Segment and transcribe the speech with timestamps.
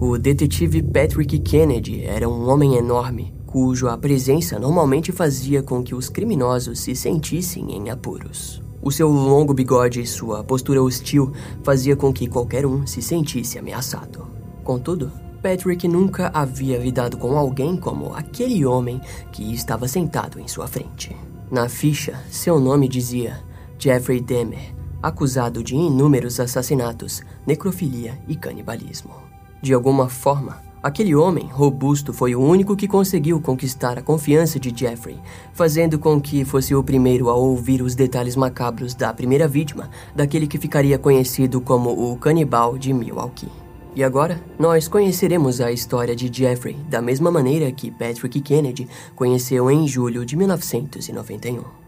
[0.00, 6.08] O detetive Patrick Kennedy era um homem enorme, cuja presença normalmente fazia com que os
[6.08, 8.62] criminosos se sentissem em apuros.
[8.80, 11.32] O seu longo bigode e sua postura hostil
[11.64, 14.28] fazia com que qualquer um se sentisse ameaçado.
[14.62, 15.10] Contudo,
[15.42, 19.00] Patrick nunca havia lidado com alguém como aquele homem
[19.32, 21.16] que estava sentado em sua frente.
[21.50, 23.40] Na ficha, seu nome dizia
[23.76, 29.27] Jeffrey Dahmer, acusado de inúmeros assassinatos, necrofilia e canibalismo.
[29.60, 34.72] De alguma forma, aquele homem robusto foi o único que conseguiu conquistar a confiança de
[34.74, 35.18] Jeffrey,
[35.52, 40.46] fazendo com que fosse o primeiro a ouvir os detalhes macabros da primeira vítima, daquele
[40.46, 43.48] que ficaria conhecido como o canibal de Milwaukee.
[43.96, 49.68] E agora, nós conheceremos a história de Jeffrey da mesma maneira que Patrick Kennedy conheceu
[49.68, 51.87] em julho de 1991.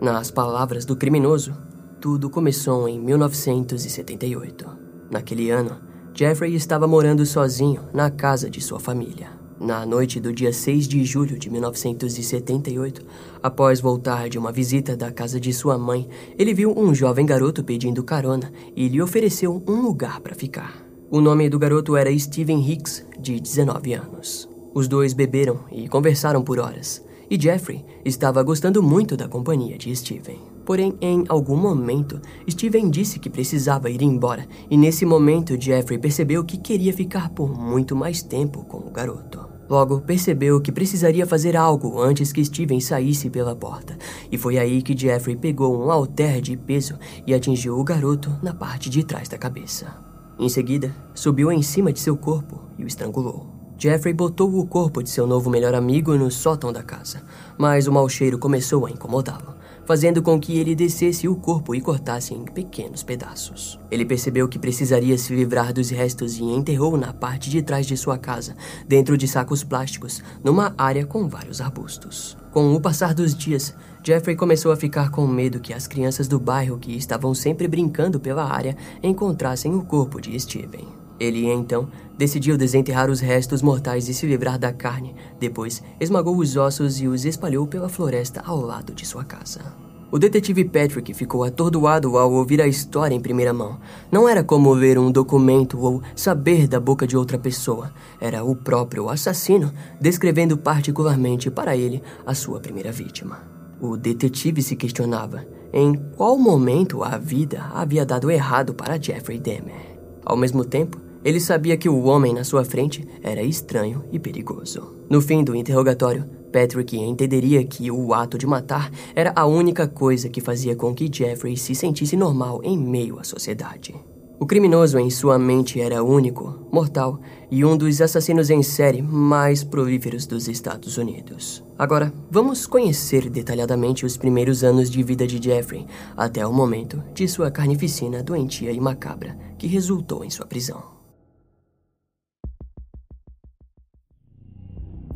[0.00, 1.56] Nas palavras do criminoso,
[1.98, 4.66] tudo começou em 1978.
[5.10, 5.78] Naquele ano,
[6.12, 9.30] Jeffrey estava morando sozinho na casa de sua família.
[9.58, 13.06] Na noite do dia 6 de julho de 1978,
[13.42, 16.06] após voltar de uma visita da casa de sua mãe,
[16.38, 20.86] ele viu um jovem garoto pedindo carona e lhe ofereceu um lugar para ficar.
[21.10, 24.46] O nome do garoto era Steven Hicks, de 19 anos.
[24.74, 29.94] Os dois beberam e conversaram por horas e Jeffrey estava gostando muito da companhia de
[29.94, 30.38] Steven.
[30.64, 36.44] Porém, em algum momento, Steven disse que precisava ir embora, e nesse momento Jeffrey percebeu
[36.44, 39.46] que queria ficar por muito mais tempo com o garoto.
[39.68, 43.96] Logo, percebeu que precisaria fazer algo antes que Steven saísse pela porta,
[44.30, 46.96] e foi aí que Jeffrey pegou um halter de peso
[47.26, 49.96] e atingiu o garoto na parte de trás da cabeça.
[50.38, 53.55] Em seguida, subiu em cima de seu corpo e o estrangulou.
[53.78, 57.22] Jeffrey botou o corpo de seu novo melhor amigo no sótão da casa,
[57.58, 61.80] mas o mau cheiro começou a incomodá-lo, fazendo com que ele descesse o corpo e
[61.80, 63.78] cortasse em pequenos pedaços.
[63.90, 67.98] Ele percebeu que precisaria se livrar dos restos e enterrou na parte de trás de
[67.98, 68.56] sua casa,
[68.88, 72.34] dentro de sacos plásticos, numa área com vários arbustos.
[72.52, 76.40] Com o passar dos dias, Jeffrey começou a ficar com medo que as crianças do
[76.40, 81.05] bairro que estavam sempre brincando pela área encontrassem o corpo de Steven.
[81.18, 85.14] Ele então decidiu desenterrar os restos mortais e se livrar da carne.
[85.38, 89.86] Depois, esmagou os ossos e os espalhou pela floresta ao lado de sua casa.
[90.10, 93.78] O detetive Patrick ficou atordoado ao ouvir a história em primeira mão.
[94.10, 97.92] Não era como ler um documento ou saber da boca de outra pessoa.
[98.20, 103.40] Era o próprio assassino descrevendo particularmente para ele a sua primeira vítima.
[103.80, 109.98] O detetive se questionava em qual momento a vida havia dado errado para Jeffrey Dahmer.
[110.24, 114.94] Ao mesmo tempo, ele sabia que o homem na sua frente era estranho e perigoso.
[115.10, 120.28] No fim do interrogatório, Patrick entenderia que o ato de matar era a única coisa
[120.28, 123.92] que fazia com que Jeffrey se sentisse normal em meio à sociedade.
[124.38, 127.18] O criminoso em sua mente era único, mortal
[127.50, 131.64] e um dos assassinos em série mais prolíferos dos Estados Unidos.
[131.76, 137.26] Agora, vamos conhecer detalhadamente os primeiros anos de vida de Jeffrey, até o momento de
[137.26, 140.95] sua carnificina doentia e macabra, que resultou em sua prisão.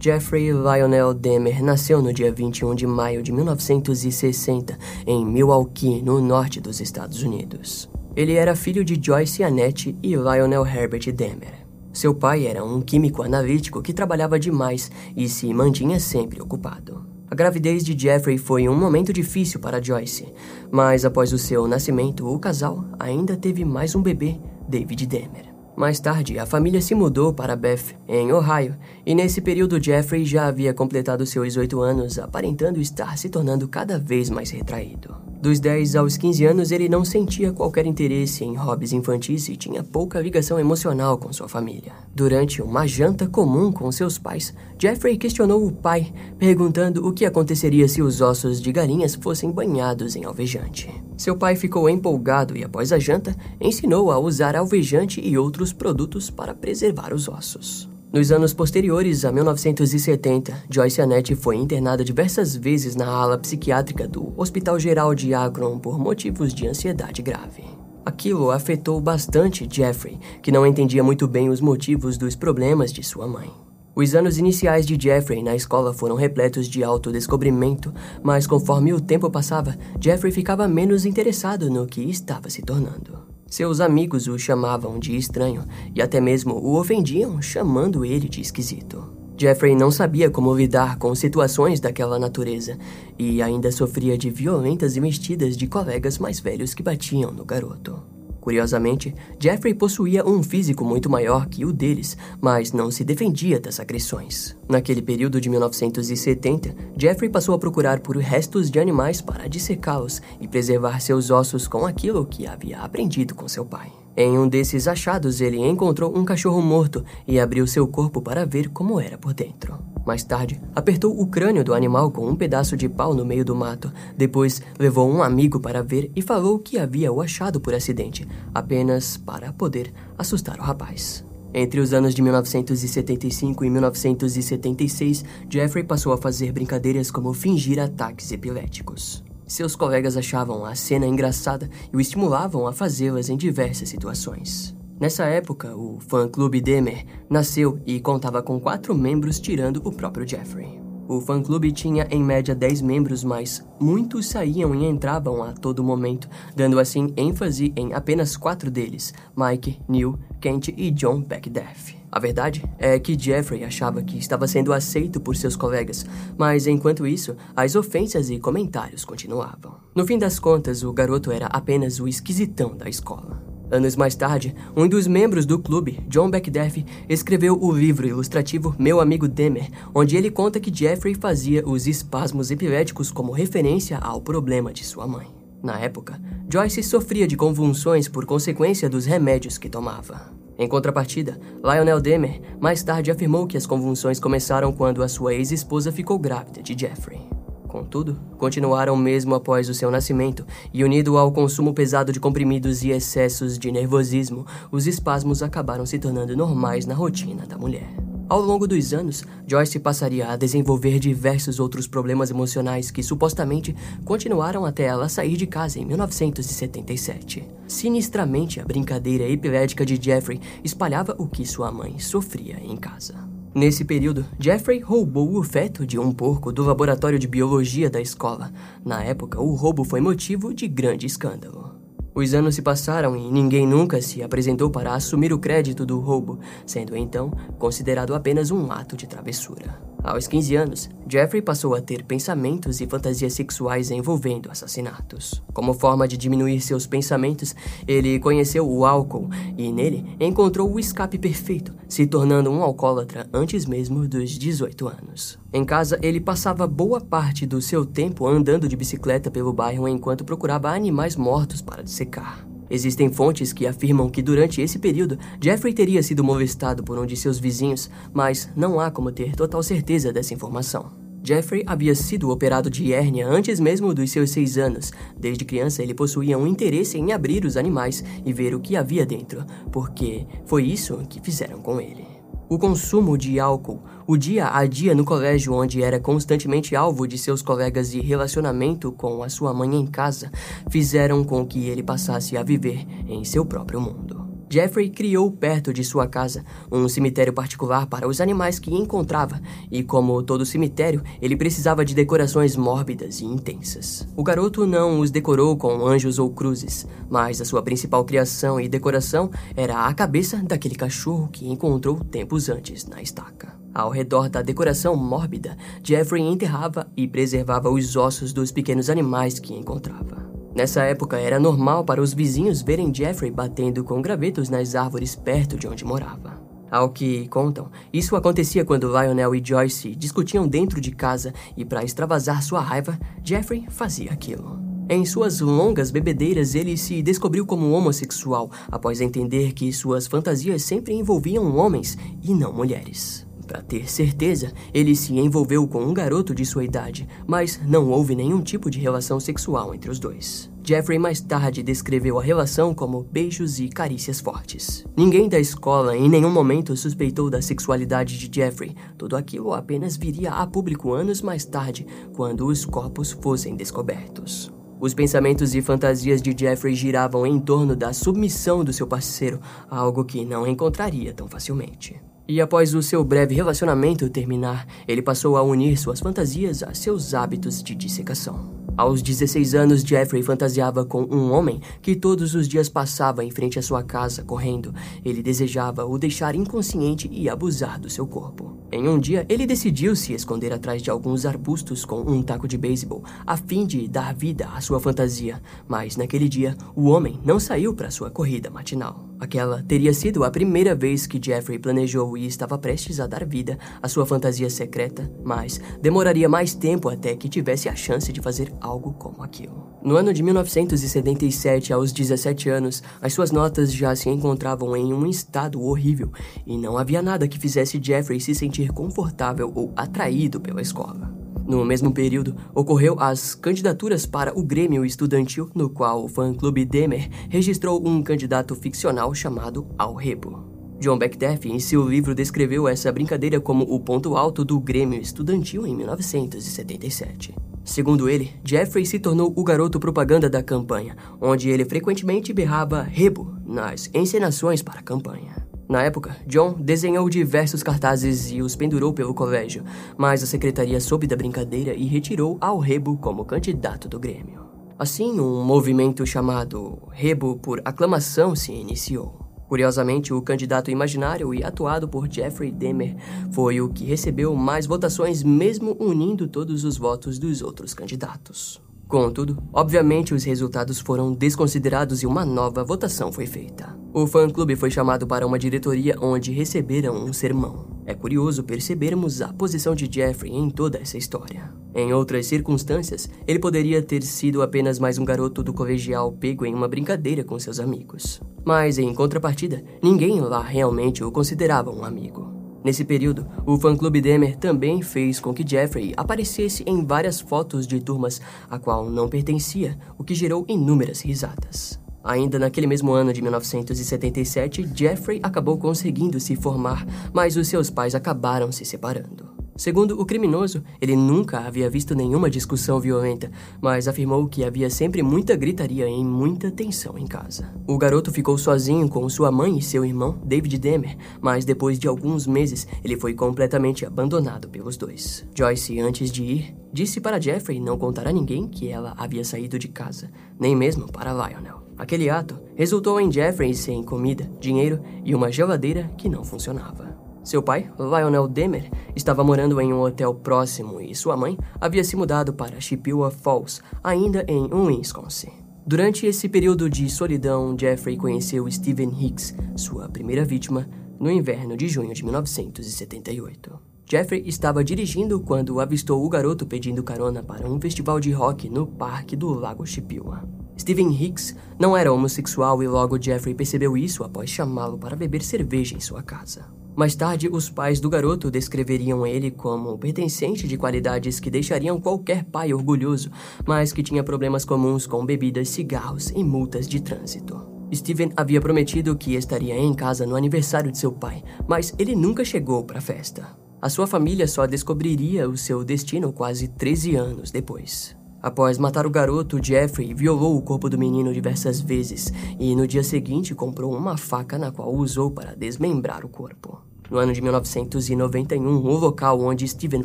[0.02, 6.58] Jeffrey Lionel Demer nasceu no dia 21 de maio de 1960 em Milwaukee, no norte
[6.58, 7.86] dos Estados Unidos.
[8.16, 11.66] Ele era filho de Joyce Annette e Lionel Herbert Demer.
[11.92, 17.06] Seu pai era um químico analítico que trabalhava demais e se mantinha sempre ocupado.
[17.30, 20.32] A gravidez de Jeffrey foi um momento difícil para Joyce,
[20.72, 25.49] mas após o seu nascimento, o casal ainda teve mais um bebê, David Demer.
[25.76, 28.76] Mais tarde, a família se mudou para Beth, em Ohio,
[29.06, 33.98] e nesse período Jeffrey já havia completado seus oito anos, aparentando estar se tornando cada
[33.98, 35.29] vez mais retraído.
[35.40, 39.82] Dos 10 aos 15 anos, ele não sentia qualquer interesse em hobbies infantis e tinha
[39.82, 41.94] pouca ligação emocional com sua família.
[42.14, 47.88] Durante uma janta comum com seus pais, Jeffrey questionou o pai, perguntando o que aconteceria
[47.88, 50.90] se os ossos de galinhas fossem banhados em alvejante.
[51.16, 56.28] Seu pai ficou empolgado e, após a janta, ensinou a usar alvejante e outros produtos
[56.28, 57.89] para preservar os ossos.
[58.12, 64.32] Nos anos posteriores a 1970, Joyce Annette foi internada diversas vezes na ala psiquiátrica do
[64.36, 67.62] Hospital Geral de Akron por motivos de ansiedade grave.
[68.04, 73.28] Aquilo afetou bastante Jeffrey, que não entendia muito bem os motivos dos problemas de sua
[73.28, 73.48] mãe.
[73.94, 79.30] Os anos iniciais de Jeffrey na escola foram repletos de autodescobrimento, mas conforme o tempo
[79.30, 83.29] passava, Jeffrey ficava menos interessado no que estava se tornando.
[83.50, 89.10] Seus amigos o chamavam de estranho e até mesmo o ofendiam, chamando ele de esquisito.
[89.36, 92.78] Jeffrey não sabia como lidar com situações daquela natureza
[93.18, 98.19] e ainda sofria de violentas investidas de colegas mais velhos que batiam no garoto.
[98.50, 103.78] Curiosamente, Jeffrey possuía um físico muito maior que o deles, mas não se defendia das
[103.78, 104.56] agressões.
[104.68, 110.48] Naquele período de 1970, Jeffrey passou a procurar por restos de animais para dissecá-los e
[110.48, 113.99] preservar seus ossos com aquilo que havia aprendido com seu pai.
[114.16, 118.68] Em um desses achados, ele encontrou um cachorro morto e abriu seu corpo para ver
[118.68, 119.78] como era por dentro.
[120.04, 123.54] Mais tarde, apertou o crânio do animal com um pedaço de pau no meio do
[123.54, 123.92] mato.
[124.16, 129.16] Depois, levou um amigo para ver e falou que havia o achado por acidente, apenas
[129.16, 131.24] para poder assustar o rapaz.
[131.52, 138.30] Entre os anos de 1975 e 1976, Jeffrey passou a fazer brincadeiras como fingir ataques
[138.32, 139.24] epiléticos.
[139.50, 144.76] Seus colegas achavam a cena engraçada e o estimulavam a fazê-las em diversas situações.
[145.00, 150.80] Nessa época, o fã-clube Demer nasceu e contava com quatro membros, tirando o próprio Jeffrey.
[151.08, 156.28] O fã-clube tinha em média 10 membros, mas muitos saíam e entravam a todo momento,
[156.54, 161.99] dando assim ênfase em apenas quatro deles: Mike, Neil, Kent e John Beckdeff.
[162.12, 166.04] A verdade é que Jeffrey achava que estava sendo aceito por seus colegas,
[166.36, 169.76] mas enquanto isso, as ofensas e comentários continuavam.
[169.94, 173.40] No fim das contas, o garoto era apenas o esquisitão da escola.
[173.70, 179.00] Anos mais tarde, um dos membros do clube, John Beckdeff, escreveu o livro ilustrativo Meu
[179.00, 184.72] Amigo Demer, onde ele conta que Jeffrey fazia os espasmos epiléticos como referência ao problema
[184.72, 185.28] de sua mãe.
[185.62, 186.20] Na época,
[186.52, 190.32] Joyce sofria de convulsões por consequência dos remédios que tomava.
[190.60, 195.90] Em contrapartida, Lionel Demer mais tarde afirmou que as convulsões começaram quando a sua ex-esposa
[195.90, 197.18] ficou grávida de Jeffrey.
[197.66, 202.90] Contudo, continuaram mesmo após o seu nascimento, e unido ao consumo pesado de comprimidos e
[202.90, 207.88] excessos de nervosismo, os espasmos acabaram se tornando normais na rotina da mulher.
[208.28, 213.74] Ao longo dos anos, Joyce passaria a desenvolver diversos outros problemas emocionais que supostamente
[214.04, 217.59] continuaram até ela sair de casa em 1977.
[217.70, 223.14] Sinistramente, a brincadeira epilética de Jeffrey espalhava o que sua mãe sofria em casa.
[223.54, 228.52] Nesse período, Jeffrey roubou o feto de um porco do laboratório de biologia da escola.
[228.84, 231.76] Na época, o roubo foi motivo de grande escândalo.
[232.12, 236.40] Os anos se passaram e ninguém nunca se apresentou para assumir o crédito do roubo,
[236.66, 239.80] sendo então considerado apenas um ato de travessura.
[240.02, 245.42] Aos 15 anos, Jeffrey passou a ter pensamentos e fantasias sexuais envolvendo assassinatos.
[245.52, 247.54] Como forma de diminuir seus pensamentos,
[247.86, 253.66] ele conheceu o álcool e nele encontrou o escape perfeito, se tornando um alcoólatra antes
[253.66, 255.38] mesmo dos 18 anos.
[255.52, 260.24] Em casa, ele passava boa parte do seu tempo andando de bicicleta pelo bairro enquanto
[260.24, 262.49] procurava animais mortos para dissecar.
[262.70, 267.16] Existem fontes que afirmam que durante esse período Jeffrey teria sido molestado por um de
[267.16, 270.92] seus vizinhos, mas não há como ter total certeza dessa informação.
[271.22, 274.90] Jeffrey havia sido operado de hérnia antes mesmo dos seus seis anos.
[275.18, 279.04] Desde criança, ele possuía um interesse em abrir os animais e ver o que havia
[279.04, 282.09] dentro, porque foi isso que fizeram com ele.
[282.50, 287.16] O consumo de álcool, o dia a dia no colégio onde era constantemente alvo de
[287.16, 290.32] seus colegas e relacionamento com a sua mãe em casa,
[290.68, 294.29] fizeram com que ele passasse a viver em seu próprio mundo.
[294.52, 299.84] Jeffrey criou perto de sua casa um cemitério particular para os animais que encontrava, e
[299.84, 304.08] como todo cemitério, ele precisava de decorações mórbidas e intensas.
[304.16, 308.68] O garoto não os decorou com anjos ou cruzes, mas a sua principal criação e
[308.68, 313.54] decoração era a cabeça daquele cachorro que encontrou tempos antes na estaca.
[313.72, 319.54] Ao redor da decoração mórbida, Jeffrey enterrava e preservava os ossos dos pequenos animais que
[319.54, 320.39] encontrava.
[320.54, 325.56] Nessa época, era normal para os vizinhos verem Jeffrey batendo com gravetos nas árvores perto
[325.56, 326.40] de onde morava.
[326.70, 331.82] Ao que contam, isso acontecia quando Lionel e Joyce discutiam dentro de casa e, para
[331.82, 334.60] extravasar sua raiva, Jeffrey fazia aquilo.
[334.88, 340.94] Em suas longas bebedeiras, ele se descobriu como homossexual após entender que suas fantasias sempre
[340.94, 343.29] envolviam homens e não mulheres.
[343.50, 348.14] Para ter certeza, ele se envolveu com um garoto de sua idade, mas não houve
[348.14, 350.48] nenhum tipo de relação sexual entre os dois.
[350.62, 354.86] Jeffrey mais tarde descreveu a relação como beijos e carícias fortes.
[354.96, 358.76] Ninguém da escola em nenhum momento suspeitou da sexualidade de Jeffrey.
[358.96, 364.48] Tudo aquilo apenas viria a público anos mais tarde, quando os corpos fossem descobertos.
[364.78, 370.04] Os pensamentos e fantasias de Jeffrey giravam em torno da submissão do seu parceiro, algo
[370.04, 372.00] que não encontraria tão facilmente.
[372.30, 377.12] E após o seu breve relacionamento terminar, ele passou a unir suas fantasias a seus
[377.12, 378.54] hábitos de dissecação.
[378.76, 383.58] Aos 16 anos, Jeffrey fantasiava com um homem que todos os dias passava em frente
[383.58, 384.72] à sua casa correndo.
[385.04, 388.56] Ele desejava o deixar inconsciente e abusar do seu corpo.
[388.70, 392.56] Em um dia, ele decidiu se esconder atrás de alguns arbustos com um taco de
[392.56, 395.42] beisebol, a fim de dar vida à sua fantasia.
[395.66, 399.09] Mas naquele dia, o homem não saiu para sua corrida matinal.
[399.20, 403.58] Aquela teria sido a primeira vez que Jeffrey planejou e estava prestes a dar vida
[403.82, 408.50] à sua fantasia secreta, mas demoraria mais tempo até que tivesse a chance de fazer
[408.62, 409.68] algo como aquilo.
[409.82, 415.06] No ano de 1977, aos 17 anos, as suas notas já se encontravam em um
[415.06, 416.10] estado horrível
[416.46, 421.19] e não havia nada que fizesse Jeffrey se sentir confortável ou atraído pela escola.
[421.50, 427.10] No mesmo período, ocorreu as candidaturas para o Grêmio Estudantil, no qual o fã-clube Demer
[427.28, 430.44] registrou um candidato ficcional chamado Alrebo.
[430.78, 435.66] John Beckeff, em seu livro, descreveu essa brincadeira como o ponto alto do Grêmio Estudantil
[435.66, 437.34] em 1977.
[437.64, 443.34] Segundo ele, Jeffrey se tornou o garoto propaganda da campanha, onde ele frequentemente berrava rebo
[443.44, 445.49] nas encenações para a campanha.
[445.70, 449.62] Na época, John desenhou diversos cartazes e os pendurou pelo colégio,
[449.96, 454.44] mas a secretaria soube da brincadeira e retirou Al Rebo como candidato do Grêmio.
[454.76, 459.20] Assim, um movimento chamado Rebo por Aclamação se iniciou.
[459.46, 462.96] Curiosamente, o candidato imaginário e atuado por Jeffrey Demer
[463.30, 468.60] foi o que recebeu mais votações, mesmo unindo todos os votos dos outros candidatos.
[468.88, 473.79] Contudo, obviamente os resultados foram desconsiderados e uma nova votação foi feita.
[473.92, 477.66] O fã-clube foi chamado para uma diretoria onde receberam um sermão.
[477.84, 481.52] É curioso percebermos a posição de Jeffrey em toda essa história.
[481.74, 486.54] Em outras circunstâncias, ele poderia ter sido apenas mais um garoto do colegial pego em
[486.54, 488.20] uma brincadeira com seus amigos.
[488.44, 492.32] Mas, em contrapartida, ninguém lá realmente o considerava um amigo.
[492.62, 497.80] Nesse período, o fã-clube Demer também fez com que Jeffrey aparecesse em várias fotos de
[497.80, 501.80] turmas a qual não pertencia, o que gerou inúmeras risadas.
[502.02, 507.94] Ainda naquele mesmo ano de 1977, Jeffrey acabou conseguindo se formar, mas os seus pais
[507.94, 509.30] acabaram se separando.
[509.60, 513.30] Segundo o criminoso, ele nunca havia visto nenhuma discussão violenta,
[513.60, 517.52] mas afirmou que havia sempre muita gritaria e muita tensão em casa.
[517.68, 521.86] O garoto ficou sozinho com sua mãe e seu irmão, David Demer, mas depois de
[521.86, 525.26] alguns meses ele foi completamente abandonado pelos dois.
[525.36, 529.58] Joyce, antes de ir, disse para Jeffrey não contar a ninguém que ela havia saído
[529.58, 531.69] de casa, nem mesmo para Lionel.
[531.80, 536.94] Aquele ato resultou em Jeffrey sem comida, dinheiro e uma geladeira que não funcionava.
[537.24, 541.96] Seu pai, Lionel Demer, estava morando em um hotel próximo e sua mãe havia se
[541.96, 545.32] mudado para Chippewa Falls, ainda em Wisconsin.
[545.66, 551.66] Durante esse período de solidão, Jeffrey conheceu Stephen Hicks, sua primeira vítima, no inverno de
[551.66, 553.58] junho de 1978.
[553.90, 558.66] Jeffrey estava dirigindo quando avistou o garoto pedindo carona para um festival de rock no
[558.66, 560.39] parque do Lago Chippewa.
[560.60, 565.74] Stephen Hicks não era homossexual e logo Jeffrey percebeu isso após chamá-lo para beber cerveja
[565.74, 566.44] em sua casa.
[566.76, 572.24] Mais tarde, os pais do garoto descreveriam ele como pertencente de qualidades que deixariam qualquer
[572.24, 573.10] pai orgulhoso,
[573.46, 577.40] mas que tinha problemas comuns com bebidas, cigarros e multas de trânsito.
[577.74, 582.22] Steven havia prometido que estaria em casa no aniversário de seu pai, mas ele nunca
[582.22, 583.34] chegou para a festa.
[583.62, 587.98] A sua família só descobriria o seu destino quase 13 anos depois.
[588.22, 592.82] Após matar o garoto, Jeffrey violou o corpo do menino diversas vezes e no dia
[592.82, 596.60] seguinte comprou uma faca na qual usou para desmembrar o corpo.
[596.90, 599.84] No ano de 1991, o local onde Steven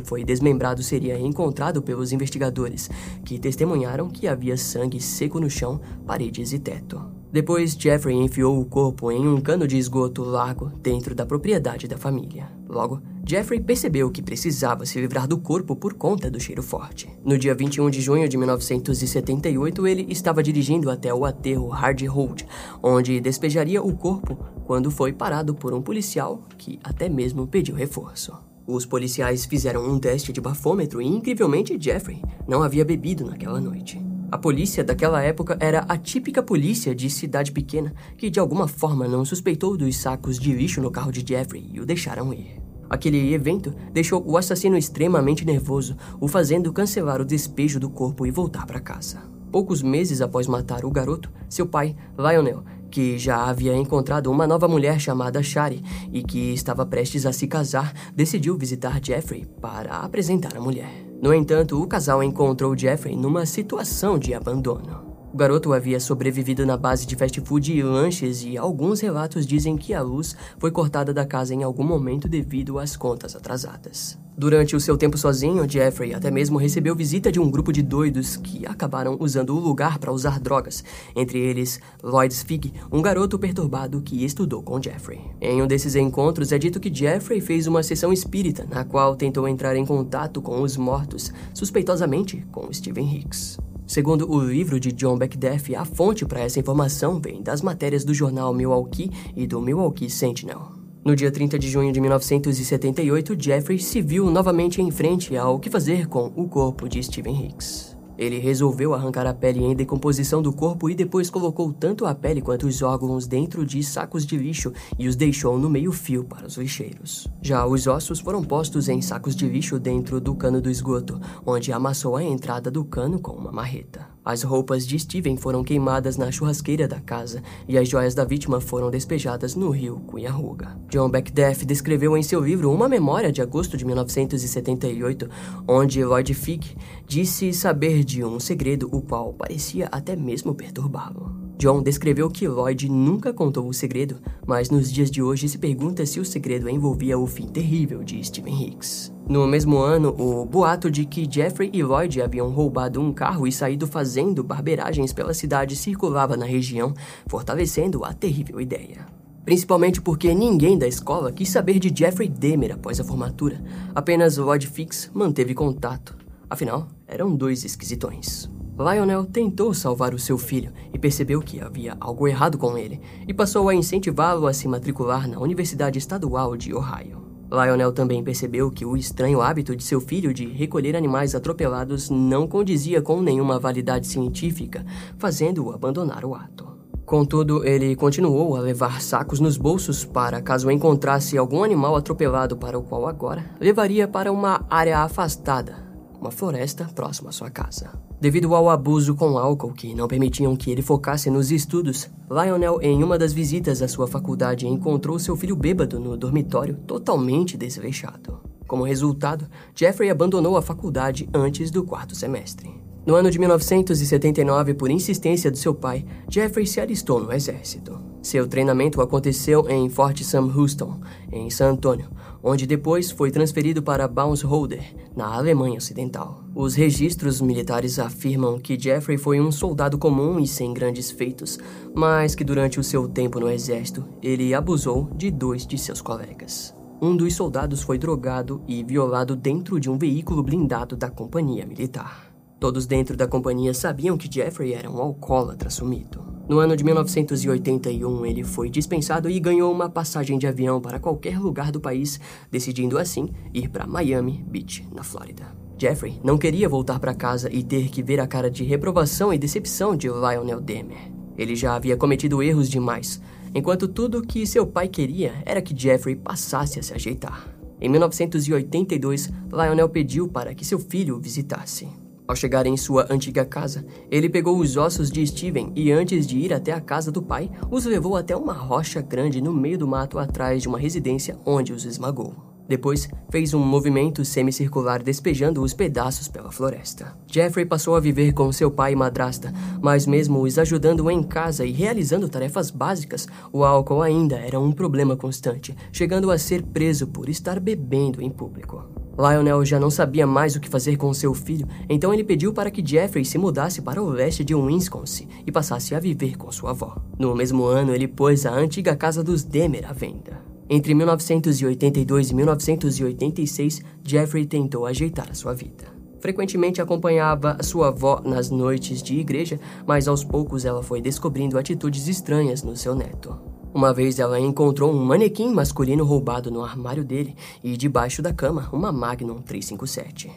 [0.00, 2.90] foi desmembrado seria encontrado pelos investigadores,
[3.24, 7.15] que testemunharam que havia sangue seco no chão, paredes e teto.
[7.36, 11.98] Depois, Jeffrey enfiou o corpo em um cano de esgoto largo dentro da propriedade da
[11.98, 12.50] família.
[12.66, 17.10] Logo, Jeffrey percebeu que precisava se livrar do corpo por conta do cheiro forte.
[17.22, 22.46] No dia 21 de junho de 1978, ele estava dirigindo até o aterro Hard Road,
[22.82, 28.32] onde despejaria o corpo quando foi parado por um policial que até mesmo pediu reforço.
[28.66, 34.15] Os policiais fizeram um teste de bafômetro e, incrivelmente, Jeffrey não havia bebido naquela noite.
[34.30, 39.06] A polícia daquela época era a típica polícia de cidade pequena que de alguma forma
[39.06, 42.60] não suspeitou dos sacos de lixo no carro de Jeffrey e o deixaram ir.
[42.90, 48.30] Aquele evento deixou o assassino extremamente nervoso, o fazendo cancelar o despejo do corpo e
[48.32, 49.22] voltar para casa.
[49.52, 54.66] Poucos meses após matar o garoto, seu pai, Lionel, que já havia encontrado uma nova
[54.66, 60.56] mulher chamada Shari e que estava prestes a se casar, decidiu visitar Jeffrey para apresentar
[60.56, 61.05] a mulher.
[61.20, 65.05] No entanto, o casal encontrou Jeffrey numa situação de abandono.
[65.36, 69.76] O garoto havia sobrevivido na base de fast food e lanches e alguns relatos dizem
[69.76, 74.18] que a luz foi cortada da casa em algum momento devido às contas atrasadas.
[74.34, 78.38] Durante o seu tempo sozinho, Jeffrey até mesmo recebeu visita de um grupo de doidos
[78.38, 80.82] que acabaram usando o lugar para usar drogas,
[81.14, 85.20] entre eles Lloyd Fig, um garoto perturbado que estudou com Jeffrey.
[85.38, 89.46] Em um desses encontros é dito que Jeffrey fez uma sessão espírita na qual tentou
[89.46, 93.58] entrar em contato com os mortos, suspeitosamente com Steven Hicks.
[93.86, 98.12] Segundo o livro de John Beckdeff, a fonte para essa informação vem das matérias do
[98.12, 100.72] jornal Milwaukee e do Milwaukee Sentinel.
[101.04, 105.70] No dia 30 de junho de 1978, Jeffrey se viu novamente em frente ao que
[105.70, 107.95] fazer com o corpo de Steven Hicks.
[108.18, 112.40] Ele resolveu arrancar a pele em decomposição do corpo e depois colocou tanto a pele
[112.40, 116.56] quanto os órgãos dentro de sacos de lixo e os deixou no meio-fio para os
[116.56, 117.28] lixeiros.
[117.42, 121.72] Já os ossos foram postos em sacos de lixo dentro do cano do esgoto, onde
[121.72, 124.15] amassou a entrada do cano com uma marreta.
[124.26, 128.60] As roupas de Steven foram queimadas na churrasqueira da casa e as joias da vítima
[128.60, 130.76] foram despejadas no rio Cuyahoga.
[130.90, 135.30] John Beckdeff descreveu em seu livro uma memória de agosto de 1978,
[135.68, 141.45] onde Lloyd Fig disse saber de um segredo o qual parecia até mesmo perturbá-lo.
[141.58, 146.04] John descreveu que Lloyd nunca contou o segredo, mas nos dias de hoje se pergunta
[146.04, 149.10] se o segredo envolvia o fim terrível de Steven Hicks.
[149.26, 153.52] No mesmo ano, o boato de que Jeffrey e Lloyd haviam roubado um carro e
[153.52, 156.92] saído fazendo barbeiragens pela cidade circulava na região,
[157.26, 159.06] fortalecendo a terrível ideia.
[159.42, 163.62] Principalmente porque ninguém da escola quis saber de Jeffrey Demer após a formatura.
[163.94, 166.16] Apenas Lloyd Fix manteve contato.
[166.50, 168.50] Afinal, eram dois esquisitões.
[168.78, 173.32] Lionel tentou salvar o seu filho e percebeu que havia algo errado com ele e
[173.32, 177.24] passou a incentivá-lo a se matricular na Universidade Estadual de Ohio.
[177.50, 182.46] Lionel também percebeu que o estranho hábito de seu filho de recolher animais atropelados não
[182.46, 184.84] condizia com nenhuma validade científica,
[185.16, 186.66] fazendo-o abandonar o ato.
[187.06, 192.76] Contudo, ele continuou a levar sacos nos bolsos para caso encontrasse algum animal atropelado para
[192.76, 195.85] o qual agora levaria para uma área afastada,
[196.26, 197.90] uma floresta próxima à sua casa.
[198.20, 203.02] Devido ao abuso com álcool que não permitiam que ele focasse nos estudos, Lionel, em
[203.02, 208.40] uma das visitas à sua faculdade, encontrou seu filho bêbado no dormitório, totalmente desleixado.
[208.66, 212.85] Como resultado, Jeffrey abandonou a faculdade antes do quarto semestre.
[213.06, 218.00] No ano de 1979, por insistência do seu pai, Jeffrey se alistou no exército.
[218.20, 220.98] Seu treinamento aconteceu em Fort Sam Houston,
[221.30, 222.08] em San Antonio,
[222.42, 224.82] onde depois foi transferido para Baumsholder,
[225.14, 226.42] na Alemanha Ocidental.
[226.52, 231.60] Os registros militares afirmam que Jeffrey foi um soldado comum e sem grandes feitos,
[231.94, 236.74] mas que durante o seu tempo no exército, ele abusou de dois de seus colegas.
[237.00, 242.25] Um dos soldados foi drogado e violado dentro de um veículo blindado da companhia militar.
[242.66, 246.20] Todos dentro da companhia sabiam que Jeffrey era um alcoólatra sumido.
[246.48, 251.38] No ano de 1981, ele foi dispensado e ganhou uma passagem de avião para qualquer
[251.38, 252.18] lugar do país,
[252.50, 255.44] decidindo assim ir para Miami Beach, na Flórida.
[255.78, 259.38] Jeffrey não queria voltar para casa e ter que ver a cara de reprovação e
[259.38, 261.12] decepção de Lionel Demer.
[261.38, 263.22] Ele já havia cometido erros demais,
[263.54, 267.48] enquanto tudo o que seu pai queria era que Jeffrey passasse a se ajeitar.
[267.80, 271.86] Em 1982, Lionel pediu para que seu filho o visitasse.
[272.28, 276.38] Ao chegar em sua antiga casa, ele pegou os ossos de Steven e, antes de
[276.38, 279.86] ir até a casa do pai, os levou até uma rocha grande no meio do
[279.86, 282.34] mato atrás de uma residência onde os esmagou.
[282.68, 287.16] Depois, fez um movimento semicircular despejando os pedaços pela floresta.
[287.26, 291.64] Jeffrey passou a viver com seu pai e madrasta, mas mesmo os ajudando em casa
[291.64, 297.06] e realizando tarefas básicas, o álcool ainda era um problema constante, chegando a ser preso
[297.06, 299.05] por estar bebendo em público.
[299.18, 302.70] Lionel já não sabia mais o que fazer com seu filho, então ele pediu para
[302.70, 306.70] que Jeffrey se mudasse para o leste de Wisconsin e passasse a viver com sua
[306.70, 306.96] avó.
[307.18, 310.44] No mesmo ano, ele pôs a antiga casa dos Demer à venda.
[310.68, 315.84] Entre 1982 e 1986, Jeffrey tentou ajeitar a sua vida.
[316.20, 322.08] Frequentemente acompanhava sua avó nas noites de igreja, mas aos poucos ela foi descobrindo atitudes
[322.08, 323.55] estranhas no seu neto.
[323.76, 328.70] Uma vez ela encontrou um manequim masculino roubado no armário dele e debaixo da cama
[328.72, 330.30] uma Magnum 357.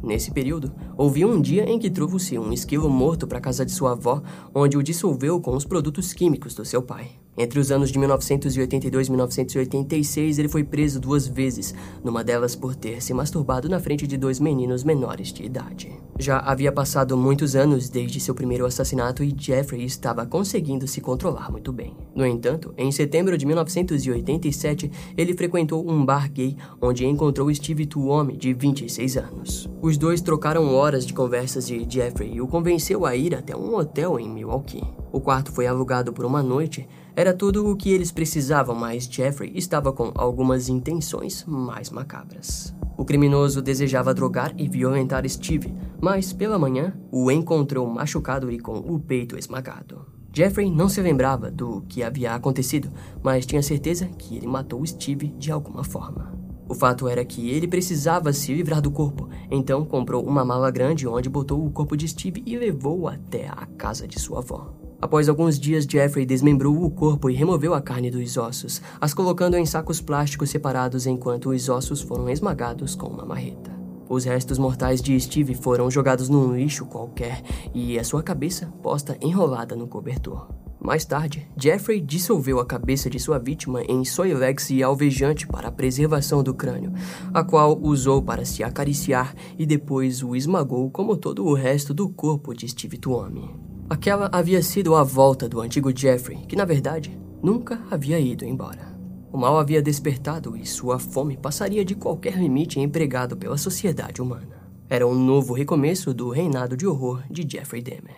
[0.00, 3.72] Nesse período, houve um dia em que trouxe um esquilo morto para a casa de
[3.72, 4.22] sua avó,
[4.54, 7.23] onde o dissolveu com os produtos químicos do seu pai.
[7.36, 12.76] Entre os anos de 1982 e 1986, ele foi preso duas vezes, numa delas por
[12.76, 15.92] ter se masturbado na frente de dois meninos menores de idade.
[16.18, 21.50] Já havia passado muitos anos desde seu primeiro assassinato e Jeffrey estava conseguindo se controlar
[21.50, 21.96] muito bem.
[22.14, 28.36] No entanto, em setembro de 1987, ele frequentou um bar gay onde encontrou Steve Tuomi,
[28.36, 29.68] de 26 anos.
[29.82, 34.20] Os dois trocaram horas de conversas e Jeffrey o convenceu a ir até um hotel
[34.20, 34.84] em Milwaukee.
[35.10, 36.88] O quarto foi alugado por uma noite.
[37.16, 42.74] Era tudo o que eles precisavam, mas Jeffrey estava com algumas intenções mais macabras.
[42.96, 48.78] O criminoso desejava drogar e violentar Steve, mas pela manhã o encontrou machucado e com
[48.78, 50.06] o peito esmagado.
[50.32, 52.90] Jeffrey não se lembrava do que havia acontecido,
[53.22, 56.34] mas tinha certeza que ele matou Steve de alguma forma.
[56.68, 61.06] O fato era que ele precisava se livrar do corpo, então comprou uma mala grande
[61.06, 64.83] onde botou o corpo de Steve e levou até a casa de sua avó.
[65.04, 69.54] Após alguns dias, Jeffrey desmembrou o corpo e removeu a carne dos ossos, as colocando
[69.54, 73.70] em sacos plásticos separados enquanto os ossos foram esmagados com uma marreta.
[74.08, 77.42] Os restos mortais de Steve foram jogados num lixo qualquer
[77.74, 80.48] e a sua cabeça posta enrolada no cobertor.
[80.80, 85.72] Mais tarde, Jeffrey dissolveu a cabeça de sua vítima em soilex e alvejante para a
[85.72, 86.94] preservação do crânio,
[87.34, 92.08] a qual usou para se acariciar e depois o esmagou como todo o resto do
[92.08, 93.73] corpo de Steve Tuomi.
[93.88, 98.94] Aquela havia sido a volta do antigo Jeffrey, que na verdade nunca havia ido embora.
[99.30, 104.70] O mal havia despertado e sua fome passaria de qualquer limite empregado pela sociedade humana.
[104.88, 108.16] Era um novo recomeço do reinado de horror de Jeffrey Dahmer.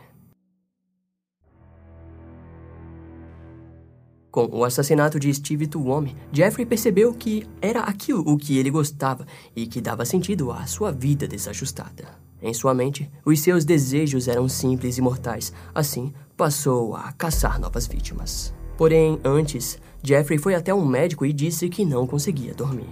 [4.31, 9.27] Com o assassinato de Steve Tuomi, Jeffrey percebeu que era aquilo o que ele gostava
[9.57, 12.26] e que dava sentido à sua vida desajustada.
[12.47, 17.89] Em sua mente, os seus desejos eram simples e mortais, assim, passou a caçar novas
[17.89, 18.55] vítimas.
[18.79, 22.87] Porém, antes, Jeffrey foi até um médico e disse que não conseguia dormir.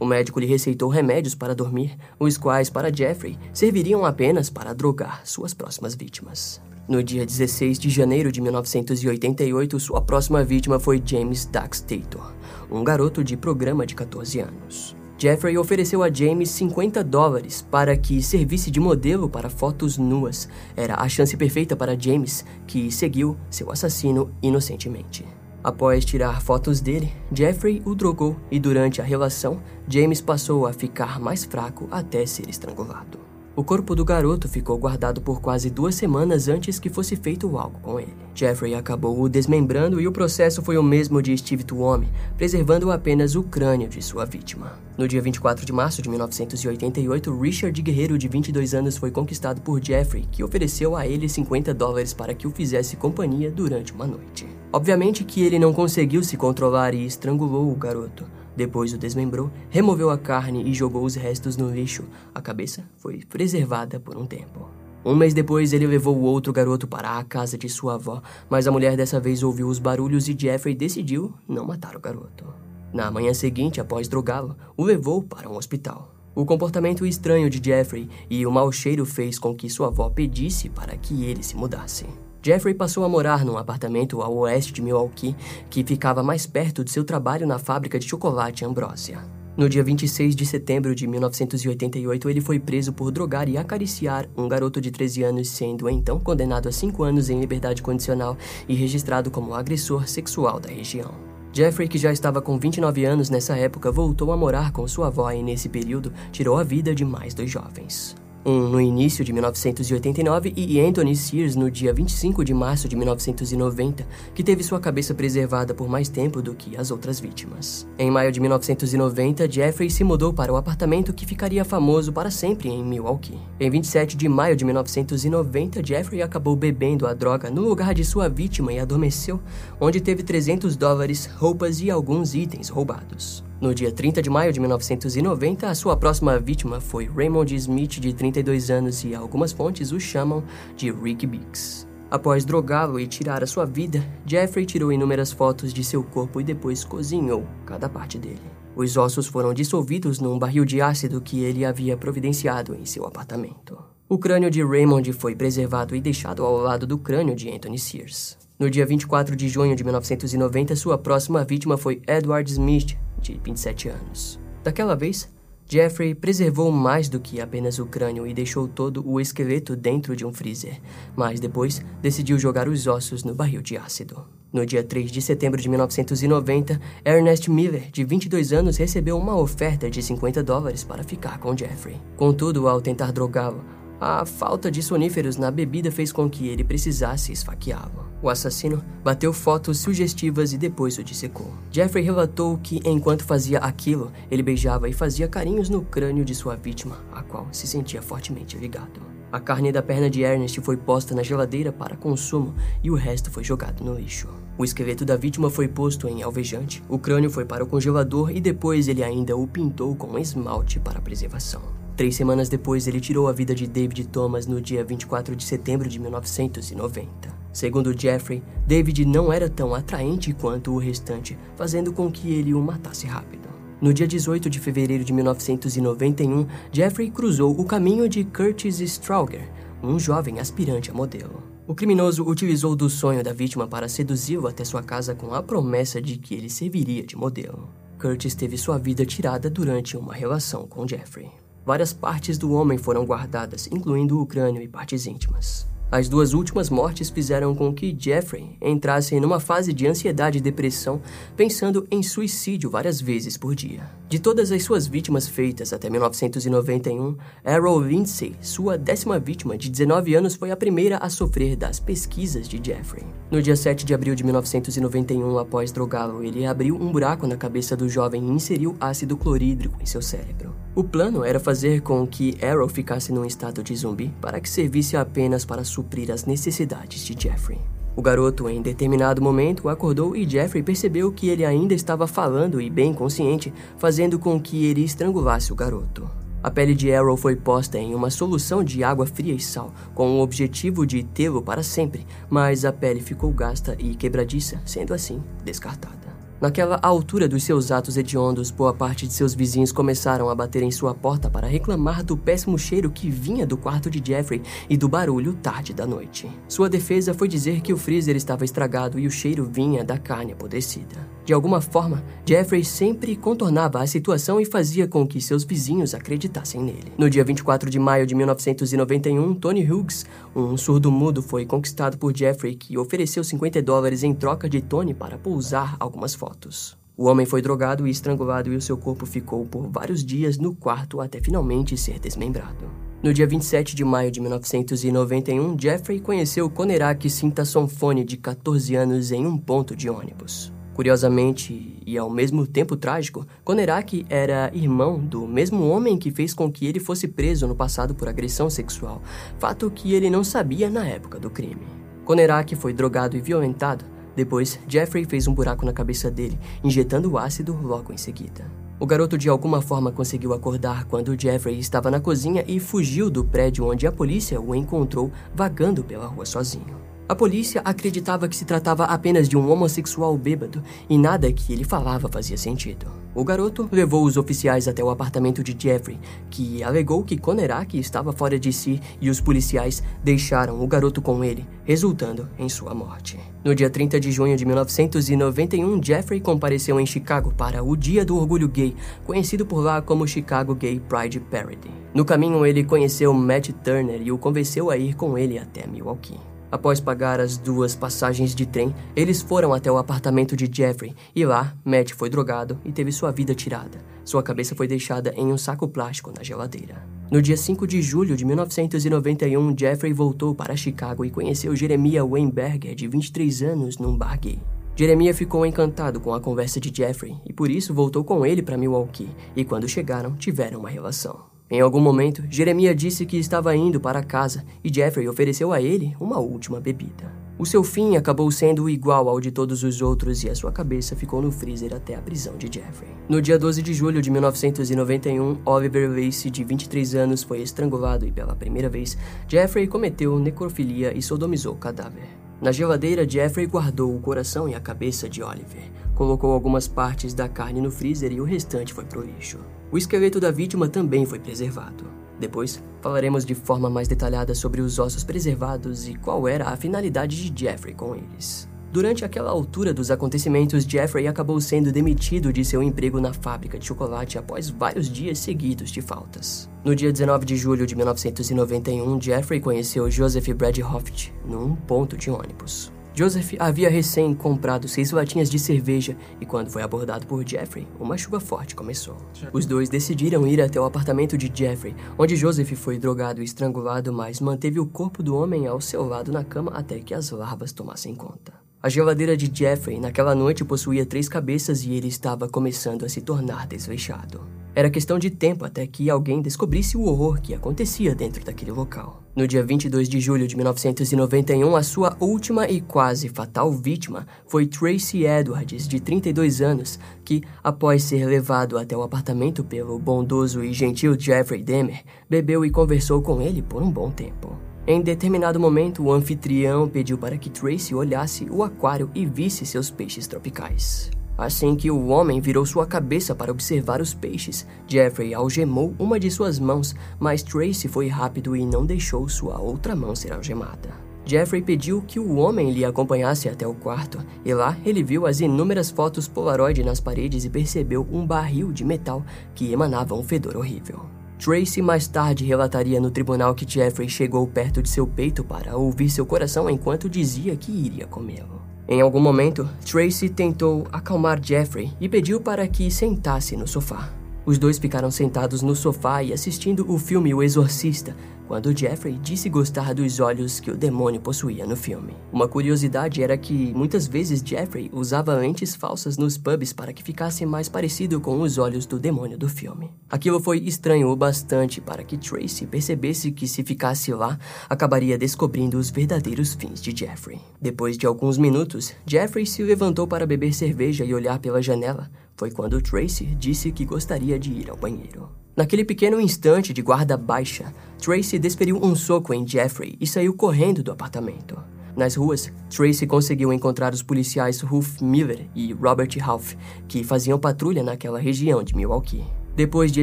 [0.00, 5.24] O médico lhe receitou remédios para dormir, os quais, para Jeffrey, serviriam apenas para drogar
[5.24, 6.60] suas próximas vítimas.
[6.88, 12.34] No dia 16 de janeiro de 1988, sua próxima vítima foi James Dax Tator,
[12.68, 14.96] um garoto de programa de 14 anos.
[15.18, 20.46] Jeffrey ofereceu a James 50 dólares para que servisse de modelo para fotos nuas.
[20.76, 25.24] Era a chance perfeita para James, que seguiu seu assassino inocentemente.
[25.64, 31.18] Após tirar fotos dele, Jeffrey o drogou e durante a relação, James passou a ficar
[31.18, 33.25] mais fraco até ser estrangulado.
[33.56, 37.80] O corpo do garoto ficou guardado por quase duas semanas antes que fosse feito algo
[37.80, 38.12] com ele.
[38.34, 43.34] Jeffrey acabou o desmembrando e o processo foi o mesmo de Steve Tuomi, preservando apenas
[43.34, 44.78] o crânio de sua vítima.
[44.98, 49.82] No dia 24 de março de 1988, Richard Guerreiro, de 22 anos, foi conquistado por
[49.82, 54.46] Jeffrey, que ofereceu a ele 50 dólares para que o fizesse companhia durante uma noite.
[54.70, 58.26] Obviamente que ele não conseguiu se controlar e estrangulou o garoto.
[58.56, 62.04] Depois o desmembrou, removeu a carne e jogou os restos no lixo.
[62.34, 64.68] A cabeça foi preservada por um tempo.
[65.04, 68.66] Um mês depois, ele levou o outro garoto para a casa de sua avó, mas
[68.66, 72.44] a mulher dessa vez ouviu os barulhos e Jeffrey decidiu não matar o garoto.
[72.92, 76.12] Na manhã seguinte, após drogá-lo, o levou para um hospital.
[76.34, 80.68] O comportamento estranho de Jeffrey e o mau cheiro fez com que sua avó pedisse
[80.68, 82.06] para que ele se mudasse.
[82.46, 85.34] Jeffrey passou a morar num apartamento ao oeste de Milwaukee,
[85.68, 89.18] que ficava mais perto de seu trabalho na fábrica de chocolate Ambrosia.
[89.56, 94.46] No dia 26 de setembro de 1988, ele foi preso por drogar e acariciar um
[94.46, 98.36] garoto de 13 anos, sendo então condenado a 5 anos em liberdade condicional
[98.68, 101.12] e registrado como agressor sexual da região.
[101.52, 105.32] Jeffrey, que já estava com 29 anos nessa época, voltou a morar com sua avó
[105.32, 108.14] e, nesse período, tirou a vida de mais dois jovens
[108.46, 114.06] um no início de 1989 e Anthony Sears no dia 25 de março de 1990,
[114.32, 117.88] que teve sua cabeça preservada por mais tempo do que as outras vítimas.
[117.98, 122.68] Em maio de 1990, Jeffrey se mudou para o apartamento que ficaria famoso para sempre
[122.68, 123.36] em Milwaukee.
[123.58, 128.28] Em 27 de maio de 1990, Jeffrey acabou bebendo a droga no lugar de sua
[128.28, 129.40] vítima e adormeceu,
[129.80, 133.44] onde teve 300 dólares, roupas e alguns itens roubados.
[133.58, 138.12] No dia 30 de maio de 1990, a sua próxima vítima foi Raymond Smith, de
[138.12, 140.44] 32 anos, e algumas fontes o chamam
[140.76, 141.88] de Rick Biggs.
[142.10, 146.44] Após drogá-lo e tirar a sua vida, Jeffrey tirou inúmeras fotos de seu corpo e
[146.44, 148.42] depois cozinhou cada parte dele.
[148.76, 153.78] Os ossos foram dissolvidos num barril de ácido que ele havia providenciado em seu apartamento.
[154.06, 158.36] O crânio de Raymond foi preservado e deixado ao lado do crânio de Anthony Sears.
[158.58, 162.96] No dia 24 de junho de 1990, sua próxima vítima foi Edward Smith,
[163.32, 164.38] de 27 anos.
[164.62, 165.28] Daquela vez,
[165.68, 170.24] Jeffrey preservou mais do que apenas o crânio e deixou todo o esqueleto dentro de
[170.24, 170.80] um freezer,
[171.16, 174.26] mas depois decidiu jogar os ossos no barril de ácido.
[174.52, 179.90] No dia 3 de setembro de 1990, Ernest Miller, de 22 anos, recebeu uma oferta
[179.90, 182.00] de 50 dólares para ficar com Jeffrey.
[182.16, 183.64] Contudo, ao tentar drogá-lo,
[184.00, 188.06] a falta de soníferos na bebida fez com que ele precisasse esfaqueá-lo.
[188.22, 191.52] O assassino bateu fotos sugestivas e depois o dissecou.
[191.70, 196.56] Jeffrey relatou que, enquanto fazia aquilo, ele beijava e fazia carinhos no crânio de sua
[196.56, 199.00] vítima, a qual se sentia fortemente ligado.
[199.30, 203.30] A carne da perna de Ernest foi posta na geladeira para consumo e o resto
[203.30, 204.28] foi jogado no lixo.
[204.56, 208.40] O esqueleto da vítima foi posto em alvejante, o crânio foi para o congelador e
[208.40, 211.85] depois ele ainda o pintou com esmalte para preservação.
[211.96, 215.88] Três semanas depois, ele tirou a vida de David Thomas no dia 24 de setembro
[215.88, 217.08] de 1990.
[217.54, 222.60] Segundo Jeffrey, David não era tão atraente quanto o restante, fazendo com que ele o
[222.60, 223.48] matasse rápido.
[223.80, 229.48] No dia 18 de fevereiro de 1991, Jeffrey cruzou o caminho de Curtis Strauger,
[229.82, 231.42] um jovem aspirante a modelo.
[231.66, 236.00] O criminoso utilizou do sonho da vítima para seduzi-lo até sua casa com a promessa
[236.00, 237.70] de que ele serviria de modelo.
[237.98, 241.30] Curtis teve sua vida tirada durante uma relação com Jeffrey.
[241.66, 245.66] Várias partes do homem foram guardadas, incluindo o crânio e partes íntimas.
[245.90, 250.40] As duas últimas mortes fizeram com que Jeffrey entrasse em uma fase de ansiedade e
[250.40, 251.02] depressão,
[251.36, 253.90] pensando em suicídio várias vezes por dia.
[254.08, 260.14] De todas as suas vítimas feitas até 1991, Errol Lindsay, sua décima vítima de 19
[260.14, 263.04] anos, foi a primeira a sofrer das pesquisas de Jeffrey.
[263.28, 267.76] No dia 7 de abril de 1991, após drogá-lo, ele abriu um buraco na cabeça
[267.76, 270.65] do jovem e inseriu ácido clorídrico em seu cérebro.
[270.76, 274.94] O plano era fazer com que Errol ficasse num estado de zumbi para que servisse
[274.94, 277.58] apenas para suprir as necessidades de Jeffrey.
[277.96, 282.68] O garoto, em determinado momento, acordou e Jeffrey percebeu que ele ainda estava falando e
[282.68, 286.10] bem consciente, fazendo com que ele estrangulasse o garoto.
[286.42, 290.18] A pele de Errol foi posta em uma solução de água fria e sal, com
[290.18, 295.22] o objetivo de tê-lo para sempre, mas a pele ficou gasta e quebradiça, sendo assim
[295.42, 296.05] descartada.
[296.38, 300.70] Naquela altura dos seus atos hediondos, boa parte de seus vizinhos começaram a bater em
[300.70, 304.86] sua porta para reclamar do péssimo cheiro que vinha do quarto de Jeffrey e do
[304.86, 306.28] barulho tarde da noite.
[306.46, 310.32] Sua defesa foi dizer que o freezer estava estragado e o cheiro vinha da carne
[310.32, 311.08] apodrecida.
[311.24, 316.62] De alguma forma, Jeffrey sempre contornava a situação e fazia com que seus vizinhos acreditassem
[316.62, 316.92] nele.
[316.98, 320.04] No dia 24 de maio de 1991, Tony Hughes,
[320.44, 325.16] um surdo-mudo, foi conquistado por Jeffrey, que ofereceu 50 dólares em troca de Tony para
[325.16, 326.76] pousar algumas fotos.
[326.94, 330.54] O homem foi drogado e estrangulado e o seu corpo ficou por vários dias no
[330.54, 332.70] quarto até finalmente ser desmembrado.
[333.02, 339.26] No dia 27 de maio de 1991, Jeffrey conheceu Conerak Sintasonfone, de 14 anos, em
[339.26, 340.52] um ponto de ônibus.
[340.76, 346.52] Curiosamente, e ao mesmo tempo trágico, Konerak era irmão do mesmo homem que fez com
[346.52, 349.00] que ele fosse preso no passado por agressão sexual,
[349.38, 351.66] fato que ele não sabia na época do crime.
[352.04, 353.86] Konerak foi drogado e violentado.
[354.14, 358.44] Depois, Jeffrey fez um buraco na cabeça dele, injetando ácido logo em seguida.
[358.78, 363.24] O garoto de alguma forma conseguiu acordar quando Jeffrey estava na cozinha e fugiu do
[363.24, 366.95] prédio onde a polícia o encontrou vagando pela rua sozinho.
[367.08, 371.62] A polícia acreditava que se tratava apenas de um homossexual bêbado e nada que ele
[371.62, 372.86] falava fazia sentido.
[373.14, 378.12] O garoto levou os oficiais até o apartamento de Jeffrey, que alegou que Konerak estava
[378.12, 383.20] fora de si e os policiais deixaram o garoto com ele, resultando em sua morte.
[383.44, 388.16] No dia 30 de junho de 1991, Jeffrey compareceu em Chicago para o Dia do
[388.16, 391.70] Orgulho Gay, conhecido por lá como Chicago Gay Pride Parade.
[391.94, 396.35] No caminho, ele conheceu Matt Turner e o convenceu a ir com ele até Milwaukee.
[396.50, 401.24] Após pagar as duas passagens de trem, eles foram até o apartamento de Jeffrey e
[401.24, 403.78] lá, Matt foi drogado e teve sua vida tirada.
[404.04, 406.86] Sua cabeça foi deixada em um saco plástico na geladeira.
[407.10, 412.74] No dia 5 de julho de 1991, Jeffrey voltou para Chicago e conheceu Jeremiah Weinberger,
[412.74, 414.40] de 23 anos, num bar gay.
[414.76, 418.58] Jeremiah ficou encantado com a conversa de Jeffrey e por isso voltou com ele para
[418.58, 421.35] Milwaukee, e quando chegaram, tiveram uma relação.
[421.48, 425.96] Em algum momento, Jeremias disse que estava indo para casa e Jeffrey ofereceu a ele
[426.00, 427.14] uma última bebida.
[427.38, 430.96] O seu fim acabou sendo igual ao de todos os outros e a sua cabeça
[430.96, 432.90] ficou no freezer até a prisão de Jeffrey.
[433.08, 438.10] No dia 12 de julho de 1991, Oliver Lacey, de 23 anos, foi estrangulado e
[438.10, 442.25] pela primeira vez, Jeffrey cometeu necrofilia e sodomizou o cadáver.
[442.40, 447.28] Na geladeira, Jeffrey guardou o coração e a cabeça de Oliver, colocou algumas partes da
[447.28, 449.38] carne no freezer e o restante foi pro lixo.
[449.72, 451.84] O esqueleto da vítima também foi preservado.
[452.20, 457.30] Depois, falaremos de forma mais detalhada sobre os ossos preservados e qual era a finalidade
[457.30, 458.48] de Jeffrey com eles.
[458.72, 463.64] Durante aquela altura dos acontecimentos, Jeffrey acabou sendo demitido de seu emprego na fábrica de
[463.64, 466.50] chocolate após vários dias seguidos de faltas.
[466.64, 472.10] No dia 19 de julho de 1991, Jeffrey conheceu Joseph Brad Hoft num ponto de
[472.10, 472.72] ônibus.
[472.92, 477.98] Joseph havia recém comprado seis latinhas de cerveja e, quando foi abordado por Jeffrey, uma
[477.98, 478.96] chuva forte começou.
[479.34, 483.92] Os dois decidiram ir até o apartamento de Jeffrey, onde Joseph foi drogado e estrangulado,
[483.92, 487.52] mas manteve o corpo do homem ao seu lado na cama até que as larvas
[487.52, 488.32] tomassem conta.
[488.66, 493.00] A geladeira de Jeffrey naquela noite possuía três cabeças e ele estava começando a se
[493.00, 494.26] tornar desleixado.
[494.56, 499.04] Era questão de tempo até que alguém descobrisse o horror que acontecia dentro daquele local.
[499.14, 504.46] No dia 22 de julho de 1991, a sua última e quase fatal vítima foi
[504.46, 510.52] Tracy Edwards, de 32 anos, que, após ser levado até o apartamento pelo bondoso e
[510.52, 514.36] gentil Jeffrey Demer, bebeu e conversou com ele por um bom tempo.
[514.68, 519.70] Em determinado momento, o anfitrião pediu para que Tracy olhasse o aquário e visse seus
[519.70, 520.90] peixes tropicais.
[521.16, 526.10] Assim que o homem virou sua cabeça para observar os peixes, Jeffrey algemou uma de
[526.10, 530.70] suas mãos, mas Tracy foi rápido e não deixou sua outra mão ser algemada.
[531.04, 535.20] Jeffrey pediu que o homem lhe acompanhasse até o quarto, e lá ele viu as
[535.20, 540.36] inúmeras fotos Polaroid nas paredes e percebeu um barril de metal que emanava um fedor
[540.36, 540.95] horrível.
[541.18, 545.88] Tracy mais tarde relataria no tribunal que Jeffrey chegou perto de seu peito para ouvir
[545.88, 548.42] seu coração enquanto dizia que iria comê-lo.
[548.68, 553.90] Em algum momento, Tracy tentou acalmar Jeffrey e pediu para que sentasse no sofá.
[554.26, 557.94] Os dois ficaram sentados no sofá e assistindo o filme O Exorcista,
[558.26, 561.96] quando Jeffrey disse gostar dos olhos que o demônio possuía no filme.
[562.12, 567.24] Uma curiosidade era que muitas vezes Jeffrey usava lentes falsas nos pubs para que ficasse
[567.24, 569.70] mais parecido com os olhos do demônio do filme.
[569.88, 574.18] Aquilo foi estranho o bastante para que Tracy percebesse que se ficasse lá,
[574.50, 577.20] acabaria descobrindo os verdadeiros fins de Jeffrey.
[577.40, 581.88] Depois de alguns minutos, Jeffrey se levantou para beber cerveja e olhar pela janela.
[582.16, 585.10] Foi quando Tracy disse que gostaria de ir ao banheiro.
[585.36, 590.62] Naquele pequeno instante de guarda baixa, Tracy desferiu um soco em Jeffrey e saiu correndo
[590.62, 591.38] do apartamento.
[591.76, 596.34] Nas ruas, Tracy conseguiu encontrar os policiais Ruth Miller e Robert Half,
[596.66, 599.04] que faziam patrulha naquela região de Milwaukee.
[599.34, 599.82] Depois de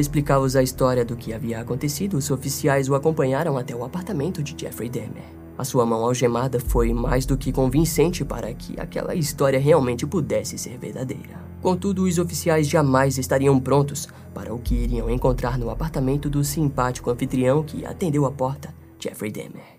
[0.00, 4.60] explicá-los a história do que havia acontecido, os oficiais o acompanharam até o apartamento de
[4.60, 5.43] Jeffrey Dahmer.
[5.56, 10.58] A sua mão algemada foi mais do que convincente para que aquela história realmente pudesse
[10.58, 11.40] ser verdadeira.
[11.62, 17.08] Contudo, os oficiais jamais estariam prontos para o que iriam encontrar no apartamento do simpático
[17.08, 19.74] anfitrião que atendeu a porta, Jeffrey Dahmer.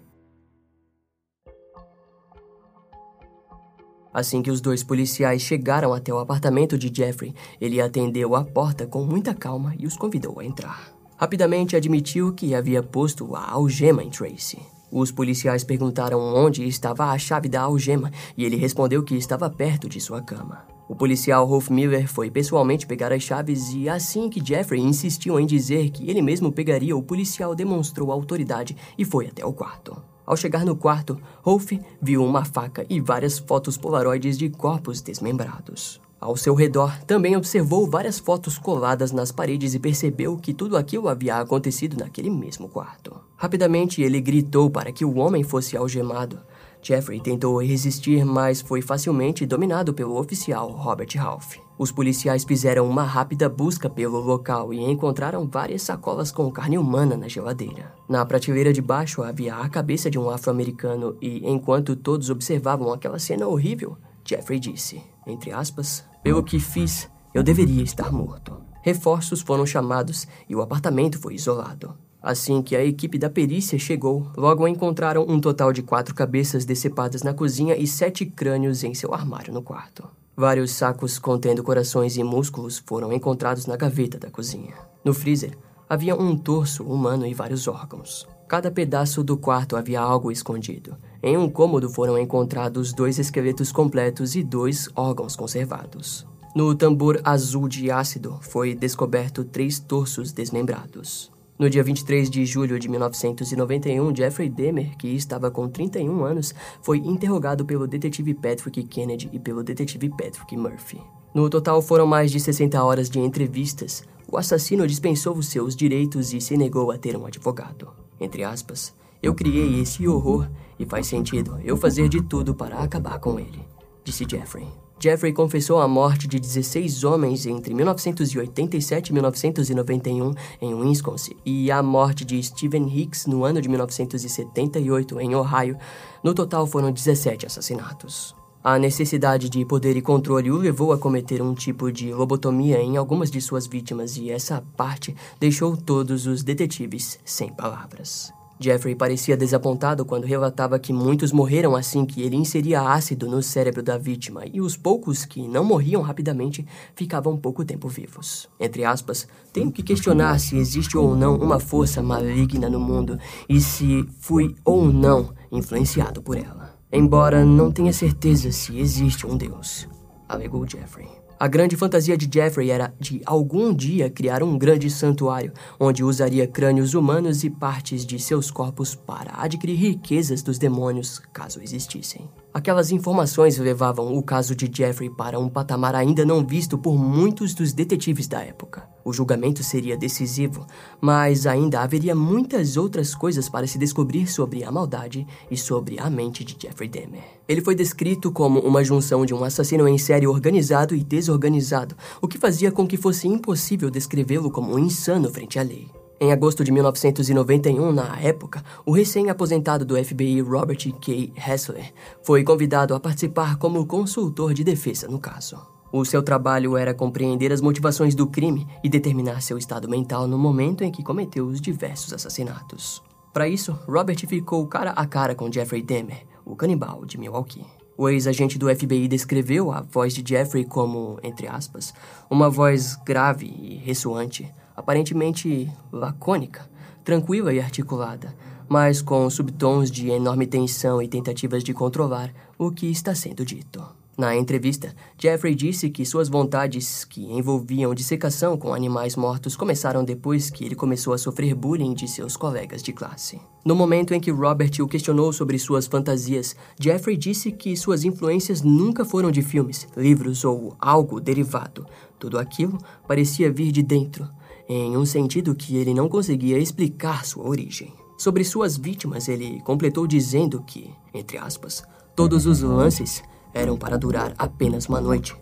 [4.13, 8.87] Assim que os dois policiais chegaram até o apartamento de Jeffrey, ele atendeu a porta
[8.87, 10.95] com muita calma e os convidou a entrar.
[11.17, 14.74] Rapidamente admitiu que havia posto a algema em Tracy.
[14.97, 19.89] Os policiais perguntaram onde estava a chave da algema e ele respondeu que estava perto
[19.89, 20.65] de sua cama.
[20.87, 25.45] O policial Rolf Miller foi pessoalmente pegar as chaves e, assim que Jeffrey insistiu em
[25.45, 30.01] dizer que ele mesmo pegaria, o policial demonstrou autoridade e foi até o quarto.
[30.25, 35.99] Ao chegar no quarto, Rolf viu uma faca e várias fotos polaroides de corpos desmembrados.
[36.19, 41.07] Ao seu redor, também observou várias fotos coladas nas paredes e percebeu que tudo aquilo
[41.07, 43.15] havia acontecido naquele mesmo quarto.
[43.35, 46.39] Rapidamente, ele gritou para que o homem fosse algemado.
[46.81, 51.57] Jeffrey tentou resistir, mas foi facilmente dominado pelo oficial Robert Ralph.
[51.77, 57.17] Os policiais fizeram uma rápida busca pelo local e encontraram várias sacolas com carne humana
[57.17, 57.91] na geladeira.
[58.07, 63.19] Na prateleira de baixo havia a cabeça de um afro-americano e, enquanto todos observavam aquela
[63.19, 68.61] cena horrível, Jeffrey disse, entre aspas, pelo que fiz, eu deveria estar morto.
[68.81, 71.95] Reforços foram chamados e o apartamento foi isolado.
[72.21, 77.21] Assim que a equipe da perícia chegou, logo encontraram um total de quatro cabeças decepadas
[77.21, 80.07] na cozinha e sete crânios em seu armário no quarto.
[80.35, 84.73] Vários sacos contendo corações e músculos foram encontrados na gaveta da cozinha.
[85.03, 85.57] No freezer,
[85.87, 88.27] havia um torso humano e vários órgãos.
[88.47, 90.95] Cada pedaço do quarto havia algo escondido.
[91.21, 96.27] Em um cômodo foram encontrados dois esqueletos completos e dois órgãos conservados.
[96.55, 101.31] No tambor azul de ácido foi descoberto três torsos desmembrados.
[101.57, 106.53] No dia 23 de julho de 1991, Jeffrey Demer, que estava com 31 anos,
[106.83, 111.01] foi interrogado pelo detetive Patrick Kennedy e pelo detetive Patrick Murphy.
[111.33, 114.03] No total foram mais de 60 horas de entrevistas.
[114.31, 118.93] O assassino dispensou os seus direitos e se negou a ter um advogado entre aspas,
[119.21, 120.47] eu criei esse horror
[120.77, 123.65] e faz sentido eu fazer de tudo para acabar com ele,
[124.03, 124.67] disse Jeffrey.
[124.99, 131.83] Jeffrey confessou a morte de 16 homens entre 1987 e 1991 em Wisconsin e a
[131.83, 135.77] morte de Stephen Hicks no ano de 1978 em Ohio.
[136.23, 138.34] No total foram 17 assassinatos.
[138.67, 142.97] A necessidade de poder e controle o levou a cometer um tipo de lobotomia em
[142.97, 148.33] algumas de suas vítimas, e essa parte deixou todos os detetives sem palavras.
[148.59, 153.83] Jeffrey parecia desapontado quando relatava que muitos morreram assim que ele inseria ácido no cérebro
[153.83, 158.49] da vítima e os poucos que não morriam rapidamente ficavam pouco tempo vivos.
[158.59, 163.61] Entre aspas, tenho que questionar se existe ou não uma força maligna no mundo e
[163.61, 166.74] se fui ou não influenciado por ela.
[166.97, 169.85] Embora não tenha certeza se existe um Deus,
[170.29, 171.05] alegou Jeffrey.
[171.37, 176.47] A grande fantasia de Jeffrey era de algum dia criar um grande santuário, onde usaria
[176.47, 182.29] crânios humanos e partes de seus corpos para adquirir riquezas dos demônios, caso existissem.
[182.55, 187.53] Aquelas informações levavam o caso de Jeffrey para um patamar ainda não visto por muitos
[187.53, 188.87] dos detetives da época.
[189.03, 190.65] O julgamento seria decisivo,
[191.01, 196.09] mas ainda haveria muitas outras coisas para se descobrir sobre a maldade e sobre a
[196.09, 197.25] mente de Jeffrey Dahmer.
[197.45, 202.27] Ele foi descrito como uma junção de um assassino em série organizado e desorganizado, o
[202.27, 205.91] que fazia com que fosse impossível descrevê-lo como um insano frente à lei.
[206.17, 211.33] Em agosto de 1991, na época, o recém-aposentado do FBI Robert K.
[211.35, 211.93] Hessler
[212.23, 215.57] foi convidado a participar como consultor de defesa no caso.
[215.91, 220.37] O seu trabalho era compreender as motivações do crime e determinar seu estado mental no
[220.37, 223.03] momento em que cometeu os diversos assassinatos.
[223.33, 227.65] Para isso, Robert ficou cara a cara com Jeffrey Dahmer, o canibal de Milwaukee.
[227.97, 231.93] O ex-agente do FBI descreveu a voz de Jeffrey como, entre aspas,
[232.29, 236.69] uma voz grave e ressoante, aparentemente lacônica,
[237.03, 238.35] tranquila e articulada,
[238.67, 243.83] mas com subtons de enorme tensão e tentativas de controlar o que está sendo dito.
[244.17, 250.49] Na entrevista, Jeffrey disse que suas vontades, que envolviam dissecação com animais mortos, começaram depois
[250.49, 253.41] que ele começou a sofrer bullying de seus colegas de classe.
[253.65, 258.61] No momento em que Robert o questionou sobre suas fantasias, Jeffrey disse que suas influências
[258.61, 261.85] nunca foram de filmes, livros ou algo derivado.
[262.17, 264.29] Tudo aquilo parecia vir de dentro,
[264.67, 267.93] em um sentido que ele não conseguia explicar sua origem.
[268.17, 271.83] Sobre suas vítimas, ele completou dizendo que, entre aspas,
[272.15, 273.21] todos os lances
[273.53, 275.35] eram para durar apenas uma noite.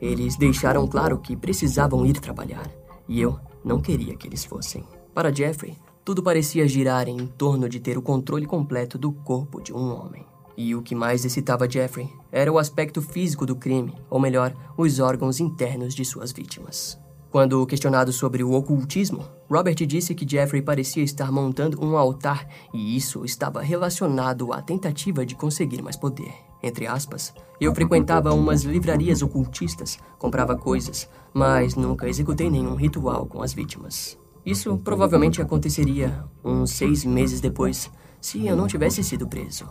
[0.00, 2.70] Eles deixaram claro que precisavam ir trabalhar,
[3.08, 4.84] e eu não queria que eles fossem.
[5.14, 9.72] Para Jeffrey, tudo parecia girar em torno de ter o controle completo do corpo de
[9.72, 10.24] um homem.
[10.56, 15.00] E o que mais excitava Jeffrey era o aspecto físico do crime, ou melhor, os
[15.00, 16.98] órgãos internos de suas vítimas.
[17.30, 22.96] Quando questionado sobre o ocultismo, Robert disse que Jeffrey parecia estar montando um altar e
[22.96, 26.32] isso estava relacionado à tentativa de conseguir mais poder.
[26.62, 33.42] Entre aspas, eu frequentava umas livrarias ocultistas, comprava coisas, mas nunca executei nenhum ritual com
[33.42, 34.18] as vítimas.
[34.44, 39.68] Isso provavelmente aconteceria uns seis meses depois, se eu não tivesse sido preso,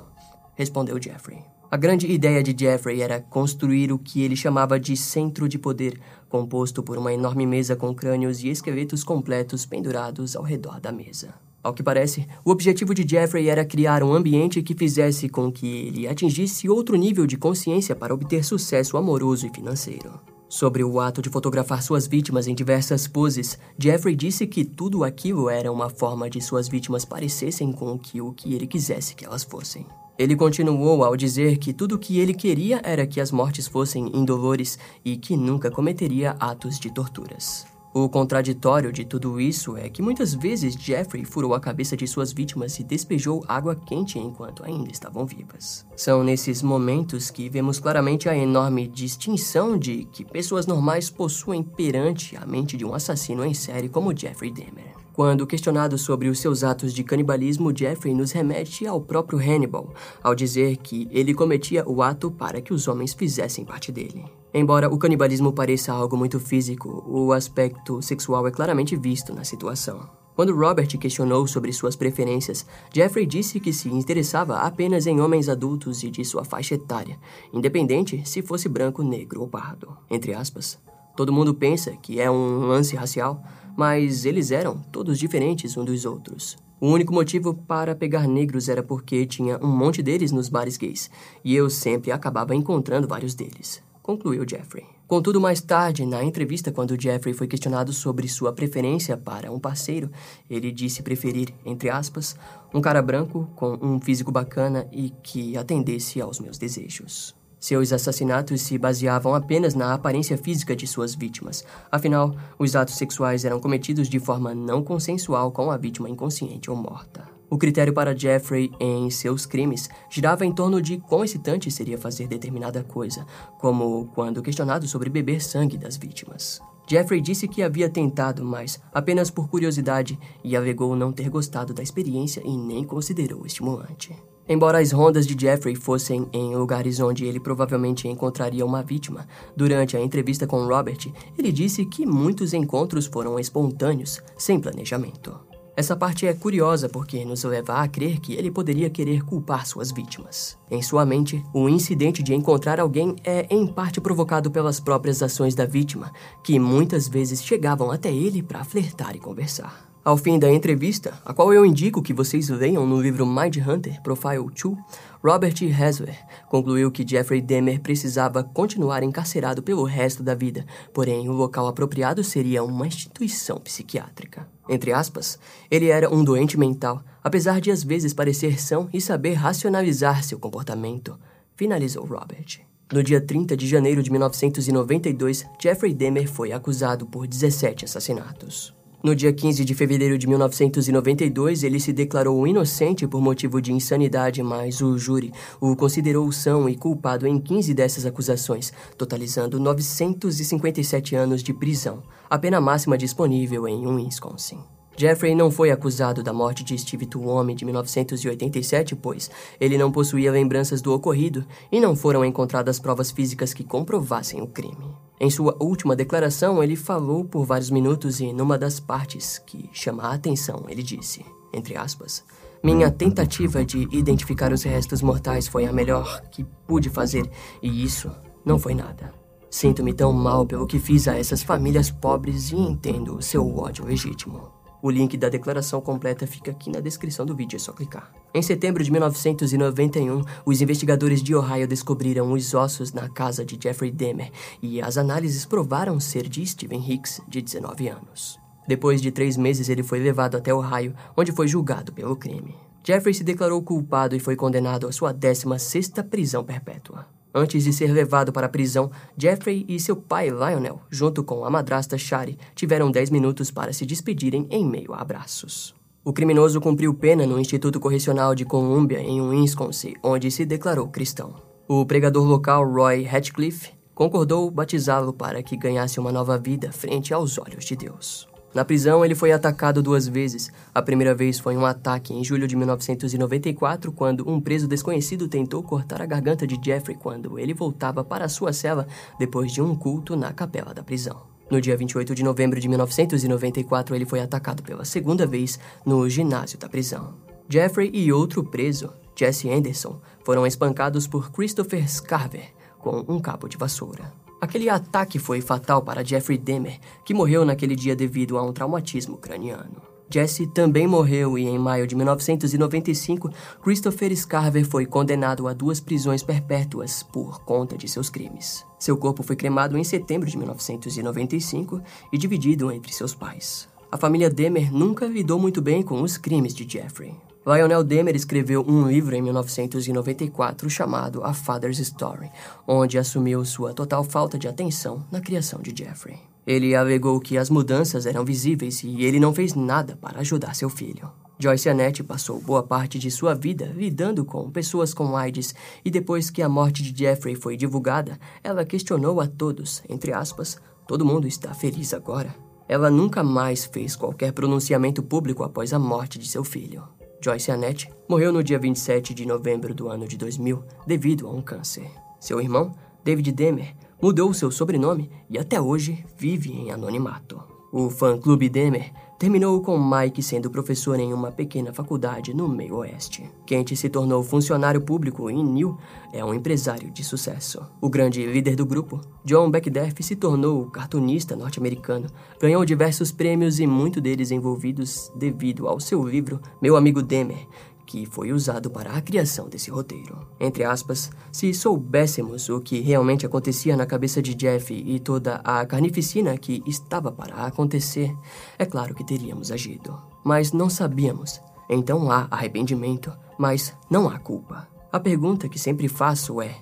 [0.56, 1.40] respondeu Jeffrey.
[1.70, 6.00] A grande ideia de Jeffrey era construir o que ele chamava de centro de poder,
[6.30, 11.34] composto por uma enorme mesa com crânios e esqueletos completos pendurados ao redor da mesa.
[11.64, 15.68] Ao que parece, o objetivo de Jeffrey era criar um ambiente que fizesse com que
[15.68, 20.20] ele atingisse outro nível de consciência para obter sucesso amoroso e financeiro.
[20.48, 25.50] Sobre o ato de fotografar suas vítimas em diversas poses, Jeffrey disse que tudo aquilo
[25.50, 29.86] era uma forma de suas vítimas parecessem com o que ele quisesse que elas fossem.
[30.18, 34.08] Ele continuou ao dizer que tudo o que ele queria era que as mortes fossem
[34.16, 37.77] indolores e que nunca cometeria atos de torturas.
[37.94, 42.32] O contraditório de tudo isso é que muitas vezes Jeffrey furou a cabeça de suas
[42.32, 45.86] vítimas e despejou água quente enquanto ainda estavam vivas.
[45.96, 52.36] São nesses momentos que vemos claramente a enorme distinção de que pessoas normais possuem perante
[52.36, 54.96] a mente de um assassino em série como Jeffrey Dahmer.
[55.14, 60.36] Quando questionado sobre os seus atos de canibalismo, Jeffrey nos remete ao próprio Hannibal, ao
[60.36, 64.26] dizer que ele cometia o ato para que os homens fizessem parte dele.
[64.54, 70.10] Embora o canibalismo pareça algo muito físico, o aspecto sexual é claramente visto na situação.
[70.36, 76.04] Quando Robert questionou sobre suas preferências, Jeffrey disse que se interessava apenas em homens adultos
[76.04, 77.18] e de sua faixa etária,
[77.52, 79.98] independente se fosse branco, negro ou pardo.
[80.10, 80.80] Entre aspas,
[81.16, 83.42] todo mundo pensa que é um lance racial,
[83.76, 86.56] mas eles eram todos diferentes um dos outros.
[86.80, 91.10] O único motivo para pegar negros era porque tinha um monte deles nos bares gays,
[91.44, 94.86] e eu sempre acabava encontrando vários deles, concluiu Jeffrey.
[95.06, 100.10] Contudo, mais tarde, na entrevista, quando Jeffrey foi questionado sobre sua preferência para um parceiro,
[100.50, 102.38] ele disse preferir, entre aspas,
[102.74, 107.36] um cara branco com um físico bacana e que atendesse aos meus desejos.
[107.60, 111.66] Seus assassinatos se baseavam apenas na aparência física de suas vítimas.
[111.92, 116.78] Afinal, os atos sexuais eram cometidos de forma não consensual com a vítima inconsciente ou
[116.78, 117.37] morta.
[117.50, 122.28] O critério para Jeffrey em seus crimes girava em torno de quão excitante seria fazer
[122.28, 123.26] determinada coisa,
[123.58, 126.60] como quando questionado sobre beber sangue das vítimas.
[126.90, 131.84] Jeffrey disse que havia tentado, mas apenas por curiosidade, e alegou não ter gostado da
[131.84, 134.16] experiência e nem considerou estimulante.
[134.50, 139.98] Embora as rondas de Jeffrey fossem em lugares onde ele provavelmente encontraria uma vítima, durante
[139.98, 145.57] a entrevista com Robert, ele disse que muitos encontros foram espontâneos, sem planejamento.
[145.78, 149.92] Essa parte é curiosa porque nos leva a crer que ele poderia querer culpar suas
[149.92, 150.58] vítimas.
[150.72, 155.54] Em sua mente, o incidente de encontrar alguém é em parte provocado pelas próprias ações
[155.54, 156.12] da vítima,
[156.44, 159.88] que muitas vezes chegavam até ele para flertar e conversar.
[160.04, 164.02] Ao fim da entrevista, a qual eu indico que vocês leiam no livro Mind Hunter
[164.02, 164.78] Profile 2,
[165.24, 166.18] Robert Hasler
[166.50, 172.24] concluiu que Jeffrey Dahmer precisava continuar encarcerado pelo resto da vida, porém o local apropriado
[172.24, 174.48] seria uma instituição psiquiátrica.
[174.70, 175.40] Entre aspas,
[175.72, 180.40] ele era um doente mental, apesar de às vezes parecer são e saber racionalizar seu
[180.40, 181.18] comportamento,
[181.56, 182.62] finalizou Robert.
[182.92, 188.74] No dia 30 de janeiro de 1992, Jeffrey Dahmer foi acusado por 17 assassinatos.
[189.08, 194.44] No dia 15 de fevereiro de 1992, ele se declarou inocente por motivo de insanidade,
[194.44, 195.32] mas o júri
[195.62, 202.38] o considerou são e culpado em 15 dessas acusações, totalizando 957 anos de prisão, a
[202.38, 204.60] pena máxima disponível em Wisconsin.
[205.00, 209.30] Jeffrey não foi acusado da morte de Steve Tuomi de 1987, pois
[209.62, 214.48] ele não possuía lembranças do ocorrido e não foram encontradas provas físicas que comprovassem o
[214.48, 214.98] crime.
[215.20, 220.02] Em sua última declaração, ele falou por vários minutos e, numa das partes que chama
[220.02, 221.24] a atenção, ele disse,
[221.54, 222.24] entre aspas,
[222.64, 227.30] minha tentativa de identificar os restos mortais foi a melhor que pude fazer,
[227.62, 228.10] e isso
[228.44, 229.14] não foi nada.
[229.48, 233.86] Sinto-me tão mal pelo que fiz a essas famílias pobres e entendo o seu ódio
[233.86, 234.57] legítimo.
[234.82, 238.12] O link da declaração completa fica aqui na descrição do vídeo, é só clicar.
[238.34, 243.92] Em setembro de 1991, os investigadores de Ohio descobriram os ossos na casa de Jeffrey
[243.92, 248.40] Dahmer e as análises provaram ser de Stephen Hicks, de 19 anos.
[248.68, 252.54] Depois de três meses, ele foi levado até Ohio, onde foi julgado pelo crime.
[252.84, 257.17] Jeffrey se declarou culpado e foi condenado à sua 16ª prisão perpétua.
[257.34, 261.50] Antes de ser levado para a prisão, Jeffrey e seu pai Lionel, junto com a
[261.50, 265.76] madrasta Shari, tiveram 10 minutos para se despedirem em meio a abraços.
[266.04, 271.36] O criminoso cumpriu pena no Instituto Correcional de Columbia, em Wisconsin, onde se declarou cristão.
[271.68, 277.38] O pregador local Roy Hatchcliffe concordou batizá-lo para que ganhasse uma nova vida frente aos
[277.38, 278.28] olhos de Deus.
[278.58, 280.52] Na prisão, ele foi atacado duas vezes.
[280.74, 285.62] A primeira vez foi um ataque em julho de 1994, quando um preso desconhecido tentou
[285.62, 288.88] cortar a garganta de Jeffrey quando ele voltava para sua cela
[289.20, 291.22] depois de um culto na capela da prisão.
[291.52, 296.58] No dia 28 de novembro de 1994, ele foi atacado pela segunda vez no ginásio
[296.58, 297.14] da prisão.
[297.48, 303.56] Jeffrey e outro preso, Jesse Anderson, foram espancados por Christopher Scarver com um cabo de
[303.56, 304.12] vassoura.
[304.40, 309.18] Aquele ataque foi fatal para Jeffrey Dahmer, que morreu naquele dia devido a um traumatismo
[309.18, 309.82] craniano.
[310.10, 313.30] Jesse também morreu e, em maio de 1995,
[313.62, 318.66] Christopher Scarver foi condenado a duas prisões perpétuas por conta de seus crimes.
[318.80, 321.82] Seu corpo foi cremado em setembro de 1995
[322.14, 323.68] e dividido entre seus pais.
[323.92, 327.14] A família Demer nunca lidou muito bem com os crimes de Jeffrey.
[327.48, 332.30] Lionel Demer escreveu um livro em 1994 chamado A Father's Story,
[332.68, 336.20] onde assumiu sua total falta de atenção na criação de Jeffrey.
[336.46, 340.70] Ele alegou que as mudanças eram visíveis e ele não fez nada para ajudar seu
[340.70, 341.10] filho.
[341.40, 346.30] Joyce Annette passou boa parte de sua vida lidando com pessoas com AIDS e depois
[346.30, 351.26] que a morte de Jeffrey foi divulgada, ela questionou a todos, entre aspas, todo mundo
[351.26, 352.36] está feliz agora.
[352.68, 356.84] Ela nunca mais fez qualquer pronunciamento público após a morte de seu filho.
[357.20, 361.42] Joyce Annette morreu no dia 27 de novembro do ano de 2000 devido a um
[361.42, 361.90] câncer.
[362.20, 367.42] Seu irmão, David Demer, mudou seu sobrenome e até hoje vive em anonimato.
[367.72, 373.30] O fã-clube Demer terminou com Mike sendo professor em uma pequena faculdade no meio oeste.
[373.46, 375.78] Kent se tornou funcionário público e Neil
[376.14, 377.66] é um empresário de sucesso.
[377.82, 382.08] O grande líder do grupo, John Beckdeff, se tornou cartunista norte-americano,
[382.40, 387.48] ganhou diversos prêmios e muitos deles envolvidos devido ao seu livro Meu Amigo Demer,
[387.88, 390.28] que foi usado para a criação desse roteiro.
[390.40, 395.66] Entre aspas, se soubéssemos o que realmente acontecia na cabeça de Jeff e toda a
[395.66, 398.14] carnificina que estava para acontecer,
[398.60, 399.98] é claro que teríamos agido.
[400.24, 401.42] Mas não sabíamos.
[401.70, 404.68] Então há arrependimento, mas não há culpa.
[404.92, 406.58] A pergunta que sempre faço é: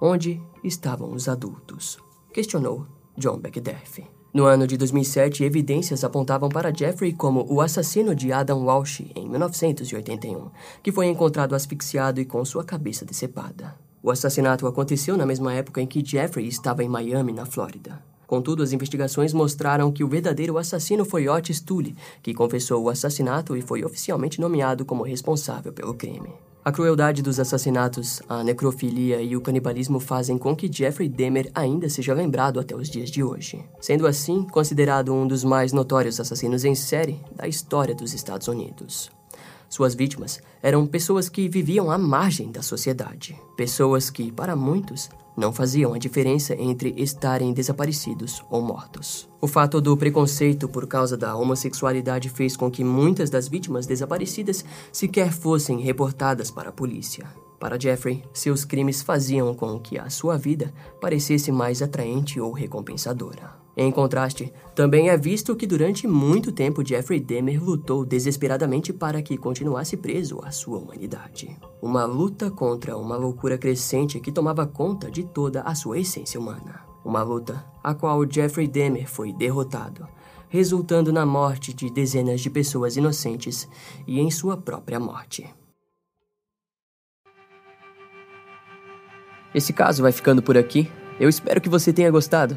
[0.00, 1.98] onde estavam os adultos?
[2.32, 4.13] Questionou John Beckdeff.
[4.34, 9.28] No ano de 2007, evidências apontavam para Jeffrey como o assassino de Adam Walsh em
[9.28, 10.50] 1981,
[10.82, 13.76] que foi encontrado asfixiado e com sua cabeça decepada.
[14.02, 18.02] O assassinato aconteceu na mesma época em que Jeffrey estava em Miami, na Flórida.
[18.26, 23.56] Contudo, as investigações mostraram que o verdadeiro assassino foi Otis Tully, que confessou o assassinato
[23.56, 26.30] e foi oficialmente nomeado como responsável pelo crime.
[26.64, 31.90] A crueldade dos assassinatos, a necrofilia e o canibalismo fazem com que Jeffrey Dahmer ainda
[31.90, 36.64] seja lembrado até os dias de hoje, sendo assim considerado um dos mais notórios assassinos
[36.64, 39.10] em série da história dos Estados Unidos.
[39.68, 45.52] Suas vítimas eram pessoas que viviam à margem da sociedade, pessoas que, para muitos, não
[45.52, 49.28] faziam a diferença entre estarem desaparecidos ou mortos.
[49.40, 54.64] O fato do preconceito por causa da homossexualidade fez com que muitas das vítimas desaparecidas
[54.92, 57.26] sequer fossem reportadas para a polícia.
[57.58, 63.63] Para Jeffrey, seus crimes faziam com que a sua vida parecesse mais atraente ou recompensadora.
[63.76, 69.36] Em contraste, também é visto que durante muito tempo Jeffrey Dahmer lutou desesperadamente para que
[69.36, 71.56] continuasse preso à sua humanidade.
[71.82, 76.82] Uma luta contra uma loucura crescente que tomava conta de toda a sua essência humana.
[77.04, 80.06] Uma luta a qual Jeffrey Dahmer foi derrotado,
[80.48, 83.68] resultando na morte de dezenas de pessoas inocentes
[84.06, 85.52] e em sua própria morte.
[89.52, 90.90] Esse caso vai ficando por aqui.
[91.18, 92.56] Eu espero que você tenha gostado.